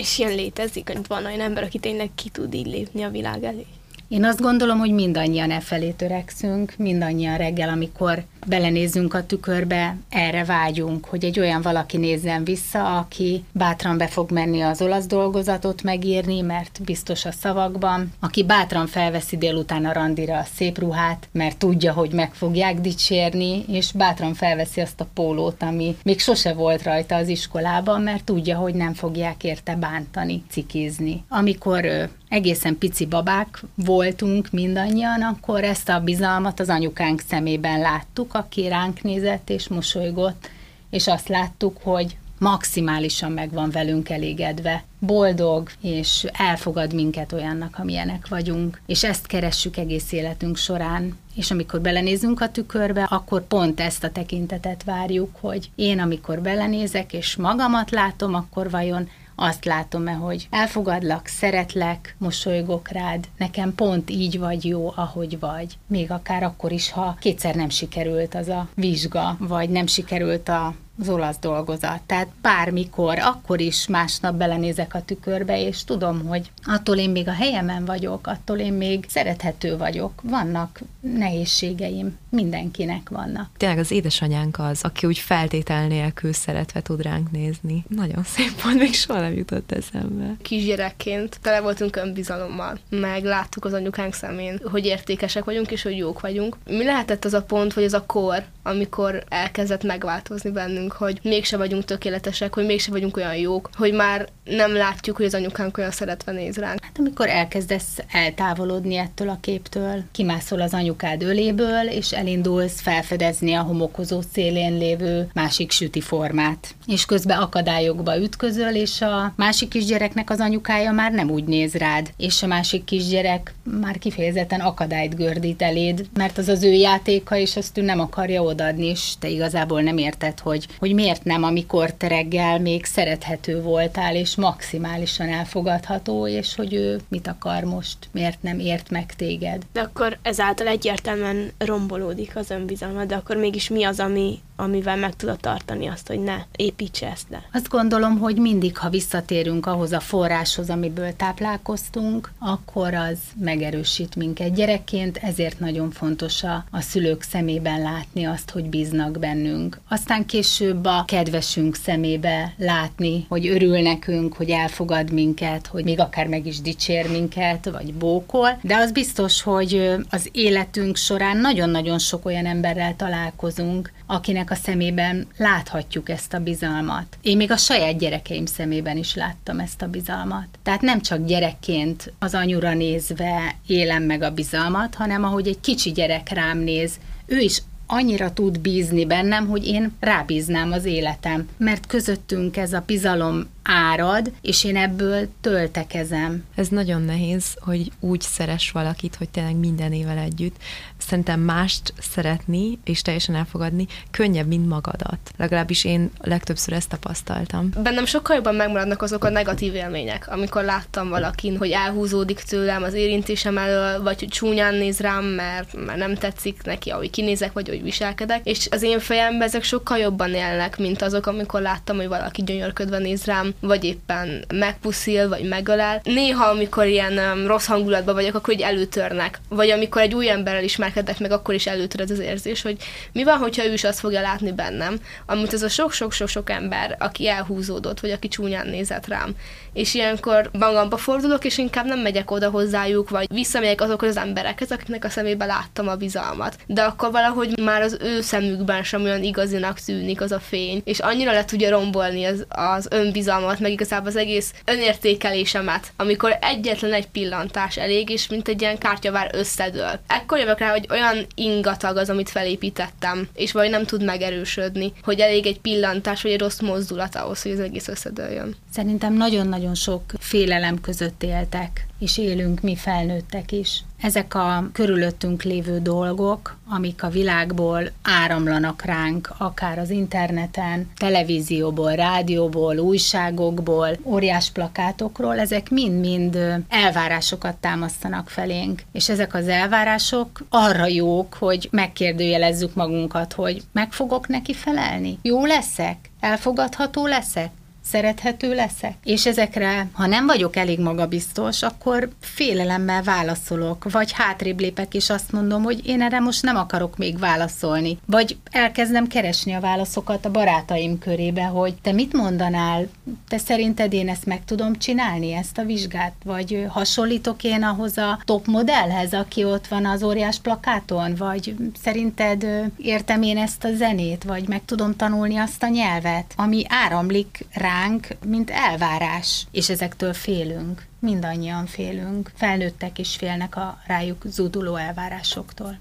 És 0.00 0.19
ilyen 0.19 0.35
létezik, 0.35 0.88
hogy 0.88 1.07
van 1.07 1.25
olyan 1.25 1.40
ember, 1.40 1.62
aki 1.62 1.78
tényleg 1.78 2.11
ki 2.14 2.28
tud 2.28 2.54
így 2.54 2.66
lépni 2.66 3.02
a 3.02 3.11
világ 3.11 3.45
elé? 3.45 3.66
Én 4.09 4.25
azt 4.25 4.40
gondolom, 4.40 4.78
hogy 4.78 4.90
mindannyian 4.92 5.50
e 5.50 5.61
felé 5.61 5.90
törekszünk, 5.90 6.75
mindannyian 6.78 7.37
reggel, 7.37 7.69
amikor 7.69 8.25
belenézzünk 8.47 9.15
a 9.15 9.27
tükörbe, 9.27 9.97
erre 10.09 10.45
vágyunk, 10.45 11.05
hogy 11.05 11.25
egy 11.25 11.41
olyan 11.41 11.63
valaki 11.63 11.97
nézzen 11.97 12.45
vissza, 12.45 12.99
aki 12.99 13.45
bátran 13.53 13.99
be 13.99 14.07
fog 14.07 14.31
menni 14.31 14.61
az 14.61 14.83
olasz 14.83 15.07
dolgozatot 15.07 15.83
megírni, 15.83 16.41
mert 16.41 16.81
biztos 16.85 17.25
a 17.25 17.33
szavakban, 17.33 18.13
aki 18.21 18.45
bátran 18.45 18.87
felveszi 18.87 19.37
délután 19.37 19.85
a 19.85 19.93
randira 19.93 20.39
a 20.39 20.47
szép 20.55 20.79
ruhát, 20.79 21.29
mert 21.33 21.57
tudja, 21.57 21.93
hogy 21.93 22.13
meg 22.13 22.35
fogják 22.35 22.81
dicsérni, 22.81 23.65
és 23.69 23.93
bátran 23.93 24.35
felveszi 24.35 24.81
azt 24.81 25.01
a 25.01 25.09
pólót, 25.15 25.63
ami 25.63 25.97
még 26.03 26.21
sose 26.21 26.53
volt 26.53 26.83
rajta 26.83 27.15
az 27.15 27.29
iskolában, 27.29 28.03
mert 28.03 28.25
tudja, 28.25 28.57
hogy 28.57 28.75
nem 28.75 28.95
fogják 28.95 29.45
érte 29.45 29.77
bántani, 29.77 30.43
cikizni. 30.51 31.25
Amikor 31.29 32.09
egészen 32.29 32.79
pici 32.79 33.07
babák 33.07 33.63
voltunk 33.75 34.51
mindannyian, 34.51 35.23
akkor 35.23 35.65
ezt 35.65 35.89
a 35.89 36.01
bizalmat 36.01 36.61
az 36.61 36.69
anyukánk 36.69 37.21
szemében 37.29 37.81
láttuk, 37.81 38.30
aki 38.35 38.69
ránk 38.69 39.03
nézett 39.03 39.51
és 39.51 39.69
mosolygott, 39.69 40.49
és 40.91 41.07
azt 41.07 41.29
láttuk, 41.29 41.77
hogy 41.83 42.17
maximálisan 42.41 43.33
meg 43.33 43.53
van 43.53 43.71
velünk 43.71 44.09
elégedve, 44.09 44.85
boldog, 44.99 45.71
és 45.81 46.27
elfogad 46.33 46.95
minket 46.95 47.33
olyannak, 47.33 47.79
amilyenek 47.79 48.29
vagyunk, 48.29 48.81
és 48.87 49.05
ezt 49.05 49.27
keressük 49.27 49.77
egész 49.77 50.13
életünk 50.13 50.57
során. 50.57 51.19
És 51.35 51.51
amikor 51.51 51.81
belenézünk 51.81 52.41
a 52.41 52.51
tükörbe, 52.51 53.03
akkor 53.03 53.47
pont 53.47 53.81
ezt 53.81 54.05
a 54.05 54.11
tekintetet 54.11 54.85
várjuk, 54.85 55.37
hogy 55.41 55.71
én 55.75 56.01
amikor 56.01 56.41
belenézek, 56.41 57.13
és 57.13 57.37
magamat 57.37 57.91
látom, 57.91 58.35
akkor 58.35 58.71
vajon 58.71 59.09
azt 59.35 59.65
látom-e, 59.65 60.13
hogy 60.13 60.47
elfogadlak, 60.51 61.27
szeretlek, 61.27 62.15
mosolygok 62.19 62.89
rád, 62.89 63.29
nekem 63.37 63.75
pont 63.75 64.11
így 64.11 64.39
vagy 64.39 64.65
jó, 64.65 64.93
ahogy 64.97 65.39
vagy. 65.39 65.79
Még 65.87 66.11
akár 66.11 66.43
akkor 66.43 66.73
is, 66.73 66.91
ha 66.91 67.17
kétszer 67.21 67.55
nem 67.55 67.69
sikerült 67.69 68.35
az 68.35 68.49
a 68.49 68.69
vizsga, 68.75 69.37
vagy 69.39 69.71
nem 69.71 69.87
sikerült 69.87 70.49
a 70.49 70.75
az 71.00 71.09
olasz 71.09 71.38
dolgozat. 71.40 72.00
Tehát 72.07 72.28
bármikor, 72.42 73.19
akkor 73.19 73.61
is 73.61 73.87
másnap 73.87 74.35
belenézek 74.35 74.95
a 74.95 75.02
tükörbe, 75.04 75.61
és 75.66 75.85
tudom, 75.85 76.26
hogy 76.26 76.50
attól 76.64 76.97
én 76.97 77.11
még 77.11 77.28
a 77.28 77.33
helyemen 77.33 77.85
vagyok, 77.85 78.26
attól 78.26 78.59
én 78.59 78.73
még 78.73 79.04
szerethető 79.09 79.76
vagyok. 79.76 80.12
Vannak 80.23 80.80
nehézségeim, 81.00 82.19
mindenkinek 82.28 83.09
vannak. 83.09 83.50
Tényleg 83.57 83.78
az 83.78 83.90
édesanyánk 83.90 84.59
az, 84.59 84.83
aki 84.83 85.07
úgy 85.07 85.19
feltétel 85.19 85.87
nélkül 85.87 86.33
szeretve 86.33 86.83
tud 86.83 87.02
ránk 87.02 87.30
nézni. 87.30 87.85
Nagyon 87.88 88.23
szép 88.25 88.62
volt, 88.62 88.78
még 88.78 88.95
soha 88.95 89.21
nem 89.21 89.33
jutott 89.33 89.73
eszembe. 89.73 90.35
Kisgyerekként 90.42 91.38
tele 91.42 91.61
voltunk 91.61 91.97
önbizalommal, 91.97 92.78
meg 92.88 93.25
láttuk 93.25 93.64
az 93.64 93.73
anyukánk 93.73 94.14
szemén, 94.14 94.61
hogy 94.71 94.87
értékesek 94.87 95.45
vagyunk, 95.45 95.71
és 95.71 95.83
hogy 95.83 95.97
jók 95.97 96.21
vagyunk. 96.21 96.57
Mi 96.66 96.85
lehetett 96.85 97.25
az 97.25 97.35
a 97.35 97.42
pont, 97.42 97.75
vagy 97.75 97.85
az 97.85 97.92
a 97.92 98.07
kor, 98.07 98.45
amikor 98.62 99.25
elkezdett 99.28 99.83
megváltozni 99.83 100.50
bennünk, 100.50 100.90
hogy 100.93 101.19
mégse 101.23 101.57
vagyunk 101.57 101.85
tökéletesek, 101.85 102.55
hogy 102.55 102.67
mégse 102.67 102.91
vagyunk 102.91 103.17
olyan 103.17 103.37
jók, 103.37 103.71
hogy 103.75 103.93
már 103.93 104.29
nem 104.45 104.75
látjuk, 104.75 105.17
hogy 105.17 105.27
az 105.27 105.35
anyukánk 105.35 105.79
olyan 105.79 105.91
szeretve 105.91 106.33
néz 106.33 106.57
ránk. 106.57 106.85
Hát 106.85 106.99
amikor 106.99 107.29
elkezdesz 107.29 107.99
eltávolodni 108.13 108.97
ettől 108.97 109.29
a 109.29 109.39
képtől, 109.41 110.03
kimászol 110.13 110.61
az 110.61 110.75
anyukád 110.75 111.23
öléből, 111.23 111.89
és 111.89 112.13
elindulsz 112.13 112.81
felfedezni 112.81 113.55
a 113.55 113.63
homokozó 113.63 114.21
szélén 114.33 114.79
lévő 114.79 115.31
másik 115.33 115.71
süti 115.71 116.01
formát. 116.01 116.75
És 116.87 117.05
közben 117.05 117.39
akadályokba 117.39 118.19
ütközöl, 118.19 118.75
és 118.75 119.01
a 119.01 119.33
másik 119.37 119.69
kisgyereknek 119.69 120.31
az 120.31 120.41
anyukája 120.41 120.93
már 120.93 121.13
nem 121.13 121.31
úgy 121.31 121.45
néz 121.45 121.75
rád, 121.75 122.11
és 122.17 122.43
a 122.43 122.47
másik 122.47 122.85
kisgyerek 122.85 123.55
már 123.81 123.99
kifejezetten 123.99 124.61
akadályt 124.61 125.17
gördít 125.17 125.63
eléd, 125.63 126.07
mert 126.15 126.39
az 126.39 126.49
az 126.49 126.63
ő 126.63 126.73
játéka, 126.73 127.37
és 127.37 127.57
azt 127.57 127.79
ő 127.79 127.83
nem 127.83 128.01
akarja 128.01 128.43
odaadni, 128.43 128.87
és 128.87 129.13
te 129.19 129.29
igazából 129.29 129.83
nem 129.83 129.97
érted, 129.97 130.39
hogy, 130.39 130.67
hogy 130.81 130.95
miért 130.95 131.25
nem, 131.25 131.43
amikor 131.43 131.93
te 131.93 132.09
reggel 132.09 132.59
még 132.59 132.85
szerethető 132.85 133.63
voltál, 133.63 134.15
és 134.17 134.37
maximálisan 134.37 135.29
elfogadható, 135.29 136.27
és 136.27 136.55
hogy 136.55 136.75
ő 136.75 137.01
mit 137.09 137.27
akar 137.27 137.65
most, 137.65 137.97
miért 138.13 138.43
nem 138.43 138.59
ért 138.59 138.91
meg 138.91 139.15
téged. 139.15 139.63
De 139.73 139.81
akkor 139.81 140.19
ezáltal 140.23 140.67
egyértelműen 140.67 141.53
rombolódik 141.59 142.37
az 142.37 142.51
önbizalma, 142.51 143.05
de 143.05 143.15
akkor 143.15 143.37
mégis 143.37 143.69
mi 143.69 143.85
az, 143.85 144.01
ami, 144.01 144.39
amivel 144.61 144.97
meg 144.97 145.17
tudod 145.17 145.40
tartani 145.40 145.87
azt, 145.87 146.07
hogy 146.07 146.21
ne 146.21 146.37
építse 146.57 147.11
ezt 147.11 147.26
le? 147.31 147.43
Azt 147.52 147.69
gondolom, 147.69 148.19
hogy 148.19 148.37
mindig, 148.37 148.76
ha 148.76 148.88
visszatérünk 148.88 149.67
ahhoz 149.67 149.93
a 149.93 150.00
forráshoz, 150.00 150.71
amiből 150.71 151.17
táplálkoztunk, 151.17 152.33
akkor 152.38 152.95
az 152.95 153.19
megerősít 153.38 154.17
minket 154.17 154.55
gyerekként, 154.55 155.17
ezért 155.17 155.61
nagyon 155.61 155.90
fontos 155.90 156.43
a, 156.43 156.64
a 156.71 156.81
szülők 156.81 157.23
szemében 157.23 157.81
látni 157.81 158.25
azt, 158.25 158.50
hogy 158.50 158.64
bíznak 158.64 159.19
bennünk. 159.19 159.81
Aztán 159.88 160.26
később 160.26 160.85
a 160.85 161.05
kedvesünk 161.07 161.75
szemébe 161.75 162.55
látni, 162.57 163.26
hogy 163.29 163.47
örül 163.47 163.80
nekünk, 163.80 164.35
hogy 164.35 164.50
elfogad 164.50 165.13
minket, 165.13 165.67
hogy 165.67 165.85
még 165.85 166.00
akár 166.00 166.26
meg 166.26 166.47
is 166.47 166.61
dicsér 166.61 167.11
minket, 167.11 167.71
vagy 167.71 167.95
bókol, 167.95 168.58
de 168.63 168.76
az 168.76 168.93
biztos, 168.93 169.43
hogy 169.43 169.95
az 170.11 170.28
életünk 170.32 170.97
során 170.97 171.37
nagyon-nagyon 171.37 171.99
sok 171.99 172.25
olyan 172.25 172.47
emberrel 172.47 172.97
találkozunk, 172.97 173.93
akinek 174.06 174.50
a 174.50 174.54
szemében 174.54 175.26
láthatjuk 175.36 176.08
ezt 176.08 176.34
a 176.34 176.39
bizalmat. 176.39 177.19
Én 177.23 177.36
még 177.36 177.50
a 177.50 177.56
saját 177.56 177.99
gyerekeim 177.99 178.47
szemében 178.47 178.97
is 178.97 179.15
láttam 179.15 179.58
ezt 179.58 179.82
a 179.82 179.89
bizalmat. 179.89 180.47
Tehát 180.63 180.80
nem 180.80 181.00
csak 181.00 181.25
gyerekként 181.25 182.13
az 182.19 182.34
anyura 182.34 182.75
nézve 182.75 183.54
élem 183.67 184.02
meg 184.02 184.23
a 184.23 184.30
bizalmat, 184.30 184.95
hanem 184.95 185.25
ahogy 185.25 185.49
egy 185.49 185.60
kicsi 185.60 185.91
gyerek 185.91 186.28
rám 186.28 186.58
néz, 186.58 186.99
ő 187.26 187.39
is 187.39 187.63
annyira 187.86 188.32
tud 188.32 188.60
bízni 188.60 189.06
bennem, 189.06 189.49
hogy 189.49 189.67
én 189.67 189.93
rábíznám 190.00 190.73
az 190.73 190.84
életem. 190.84 191.49
Mert 191.56 191.86
közöttünk 191.86 192.56
ez 192.56 192.73
a 192.73 192.82
bizalom 192.86 193.49
árad, 193.71 194.33
és 194.41 194.65
én 194.65 194.76
ebből 194.76 195.28
töltekezem. 195.41 196.45
Ez 196.54 196.69
nagyon 196.69 197.02
nehéz, 197.02 197.56
hogy 197.61 197.91
úgy 198.00 198.21
szeres 198.21 198.71
valakit, 198.71 199.15
hogy 199.15 199.28
tényleg 199.28 199.56
minden 199.56 199.93
évvel 199.93 200.19
együtt. 200.19 200.56
Szerintem 200.99 201.41
mást 201.41 201.95
szeretni 201.99 202.78
és 202.85 203.02
teljesen 203.02 203.35
elfogadni 203.35 203.87
könnyebb, 204.11 204.47
mint 204.47 204.69
magadat. 204.69 205.19
Legalábbis 205.37 205.85
én 205.85 206.11
legtöbbször 206.19 206.75
ezt 206.75 206.89
tapasztaltam. 206.89 207.71
Bennem 207.83 208.04
sokkal 208.04 208.37
jobban 208.37 208.54
megmaradnak 208.54 209.02
azok 209.02 209.25
a 209.25 209.30
negatív 209.30 209.75
élmények, 209.75 210.28
amikor 210.28 210.65
láttam 210.65 211.09
valakin, 211.09 211.56
hogy 211.56 211.71
elhúzódik 211.71 212.41
tőlem 212.41 212.83
az 212.83 212.95
érintésem 212.95 213.59
elől, 213.59 214.02
vagy 214.02 214.19
hogy 214.19 214.28
csúnyán 214.28 214.75
néz 214.75 215.00
rám, 215.00 215.25
mert, 215.25 215.85
mert 215.87 215.99
nem 215.99 216.15
tetszik 216.15 216.63
neki, 216.63 216.91
ahogy 216.91 217.11
kinézek, 217.11 217.52
vagy 217.52 217.69
hogy 217.69 217.83
viselkedek. 217.83 218.41
És 218.47 218.69
az 218.71 218.83
én 218.83 218.99
fejemben 218.99 219.49
ezek 219.49 219.63
sokkal 219.63 219.99
jobban 219.99 220.35
élnek, 220.35 220.78
mint 220.78 221.02
azok, 221.02 221.26
amikor 221.26 221.61
láttam, 221.61 221.97
hogy 221.97 222.09
valaki 222.09 222.43
gyönyörködve 222.43 222.99
néz 222.99 223.25
rám, 223.25 223.54
vagy 223.61 223.85
éppen 223.85 224.45
megpuszil, 224.55 225.29
vagy 225.29 225.49
megölel. 225.49 226.01
Néha, 226.05 226.45
amikor 226.45 226.87
ilyen 226.87 227.19
um, 227.19 227.47
rossz 227.47 227.67
hangulatban 227.67 228.15
vagyok, 228.15 228.35
akkor 228.35 228.55
így 228.55 228.61
előtörnek. 228.61 229.41
Vagy 229.49 229.71
amikor 229.71 230.03
egy 230.03 230.15
új 230.15 230.31
emberrel 230.31 230.65
ismerkedek 230.65 231.19
meg, 231.19 231.33
akkor 231.33 231.55
is 231.55 231.67
előtör 231.67 232.01
ez 232.01 232.11
az 232.11 232.19
érzés, 232.19 232.63
hogy 232.63 232.77
mi 233.13 233.25
van, 233.25 233.39
hogyha 233.39 233.67
ő 233.67 233.73
is 233.73 233.85
azt 233.85 234.01
fogja 234.01 234.21
látni 234.21 234.53
bennem, 234.53 235.01
amit 235.27 235.53
ez 235.53 235.63
a 235.63 235.69
sok-sok-sok-sok 235.69 236.51
ember, 236.51 236.97
aki 236.99 237.29
elhúzódott, 237.29 238.01
vagy 238.01 238.11
aki 238.11 238.29
csúnyán 238.29 238.67
nézett 238.67 239.07
rám. 239.07 239.35
És 239.73 239.95
ilyenkor 239.95 240.51
magamba 240.53 240.97
fordulok, 240.97 241.45
és 241.45 241.59
inkább 241.59 241.87
nem 241.87 241.99
megyek 241.99 242.31
oda 242.31 242.51
hozzájuk, 242.51 243.11
vagy 243.11 243.27
visszamegyek 243.33 243.81
azokhoz 243.81 244.09
az 244.09 244.17
emberekhez, 244.17 244.71
akiknek 244.71 245.05
a 245.05 245.09
szemébe 245.09 245.45
láttam 245.45 245.89
a 245.89 245.97
bizalmat. 245.97 246.57
De 246.67 246.83
akkor 246.83 247.11
valahogy 247.11 247.59
már 247.59 247.83
az 247.83 247.97
ő 248.01 248.21
szemükben 248.21 248.83
sem 248.83 249.03
olyan 249.03 249.23
igazinak 249.23 249.79
tűnik 249.79 250.21
az 250.21 250.33
a 250.33 250.41
fény, 250.41 250.81
és 250.85 250.99
annyira 250.99 251.33
le 251.33 251.45
tudja 251.45 251.71
rombolni 251.71 252.25
az, 252.25 252.47
az 252.49 252.89
önbizalmat, 252.91 253.40
meg 253.59 253.71
igazából 253.71 254.09
az 254.09 254.17
egész 254.17 254.53
önértékelésemet, 254.65 255.93
amikor 255.97 256.39
egyetlen 256.41 256.93
egy 256.93 257.09
pillantás 257.09 257.76
elég, 257.76 258.09
és 258.11 258.29
mint 258.29 258.49
egy 258.49 258.61
ilyen 258.61 258.79
kártyavár 258.79 259.31
összedől. 259.35 260.00
Ekkor 260.07 260.39
jövök 260.39 260.59
rá, 260.59 260.71
hogy 260.71 260.87
olyan 260.91 261.26
ingatag 261.35 261.97
az, 261.97 262.11
amit 262.11 262.31
felépítettem, 262.31 263.29
és 263.35 263.53
vagy 263.53 263.71
nem 263.71 263.85
tud 263.85 264.05
megerősödni, 264.05 264.93
hogy 265.03 265.21
elég 265.21 265.47
egy 265.47 265.61
pillantás, 265.61 266.23
vagy 266.23 266.33
egy 266.33 266.41
rossz 266.41 266.61
mozdulat 266.61 267.17
ahhoz, 267.17 267.43
hogy 267.43 267.53
az 267.53 267.61
egész 267.61 267.89
összedőljön. 267.89 268.57
Szerintem 268.73 269.15
nagyon-nagyon 269.15 269.75
sok 269.75 270.03
félelem 270.19 270.81
között 270.81 271.23
éltek, 271.23 271.87
és 272.00 272.19
élünk 272.19 272.60
mi 272.60 272.76
felnőttek 272.76 273.52
is. 273.52 273.82
Ezek 274.00 274.34
a 274.34 274.69
körülöttünk 274.73 275.43
lévő 275.43 275.78
dolgok, 275.78 276.56
amik 276.69 277.02
a 277.02 277.08
világból 277.08 277.91
áramlanak 278.02 278.82
ránk, 278.82 279.30
akár 279.39 279.78
az 279.78 279.91
interneten, 279.91 280.91
televízióból, 280.97 281.93
rádióból, 281.93 282.78
újságokból, 282.78 283.89
óriás 284.02 284.50
plakátokról, 284.50 285.39
ezek 285.39 285.71
mind-mind 285.71 286.39
elvárásokat 286.69 287.56
támasztanak 287.56 288.28
felénk. 288.28 288.82
És 288.93 289.08
ezek 289.08 289.34
az 289.34 289.49
elvárások 289.49 290.45
arra 290.49 290.86
jók, 290.86 291.34
hogy 291.34 291.69
megkérdőjelezzük 291.71 292.75
magunkat, 292.75 293.32
hogy 293.32 293.63
meg 293.73 293.93
fogok 293.93 294.28
neki 294.28 294.54
felelni? 294.54 295.19
Jó 295.23 295.47
leszek? 295.47 296.10
Elfogadható 296.21 297.06
leszek? 297.06 297.50
Szerethető 297.91 298.55
leszek? 298.55 298.95
És 299.05 299.26
ezekre, 299.26 299.89
ha 299.93 300.07
nem 300.07 300.26
vagyok 300.26 300.57
elég 300.57 300.79
magabiztos, 300.79 301.63
akkor 301.63 302.09
félelemmel 302.21 303.03
válaszolok, 303.03 303.91
vagy 303.91 304.13
hátrébb 304.13 304.61
lépek, 304.61 304.95
és 304.95 305.11
azt 305.11 305.33
mondom, 305.33 305.63
hogy 305.63 305.87
én 305.87 306.03
erre 306.03 306.21
most 306.21 306.43
nem 306.43 306.57
akarok 306.57 306.97
még 306.97 307.19
válaszolni. 307.19 307.99
Vagy 308.07 308.37
elkezdem 308.50 309.07
keresni 309.07 309.53
a 309.53 309.61
válaszokat 309.61 310.25
a 310.25 310.31
barátaim 310.31 310.99
körébe, 310.99 311.43
hogy 311.43 311.75
te 311.83 311.93
mit 311.93 312.13
mondanál, 312.13 312.89
te 313.29 313.39
szerinted 313.39 313.93
én 313.93 314.09
ezt 314.09 314.26
meg 314.26 314.45
tudom 314.45 314.76
csinálni, 314.76 315.33
ezt 315.33 315.59
a 315.59 315.65
vizsgát? 315.65 316.15
Vagy 316.25 316.67
hasonlítok 316.69 317.45
én 317.45 317.63
ahhoz 317.63 317.99
a 317.99 318.19
top 318.25 318.47
modellhez, 318.47 319.13
aki 319.13 319.45
ott 319.45 319.67
van 319.67 319.87
az 319.87 320.03
óriás 320.03 320.39
plakáton? 320.39 321.15
Vagy 321.15 321.55
szerinted 321.83 322.47
értem 322.76 323.23
én 323.23 323.39
ezt 323.39 323.65
a 323.65 323.75
zenét? 323.75 324.25
Vagy 324.25 324.49
meg 324.49 324.61
tudom 324.65 324.97
tanulni 324.97 325.37
azt 325.37 325.63
a 325.63 325.69
nyelvet, 325.69 326.35
ami 326.37 326.63
áramlik 326.69 327.47
rá 327.53 327.79
ránk, 327.80 328.08
mint 328.25 328.50
elvárás, 328.50 329.47
és 329.50 329.69
ezektől 329.69 330.12
félünk. 330.12 330.86
Mindannyian 330.99 331.66
félünk. 331.66 332.30
Felnőttek 332.34 332.99
is 332.99 333.16
félnek 333.16 333.56
a 333.56 333.78
rájuk 333.86 334.23
zúduló 334.26 334.76
elvárásoktól. 334.76 335.78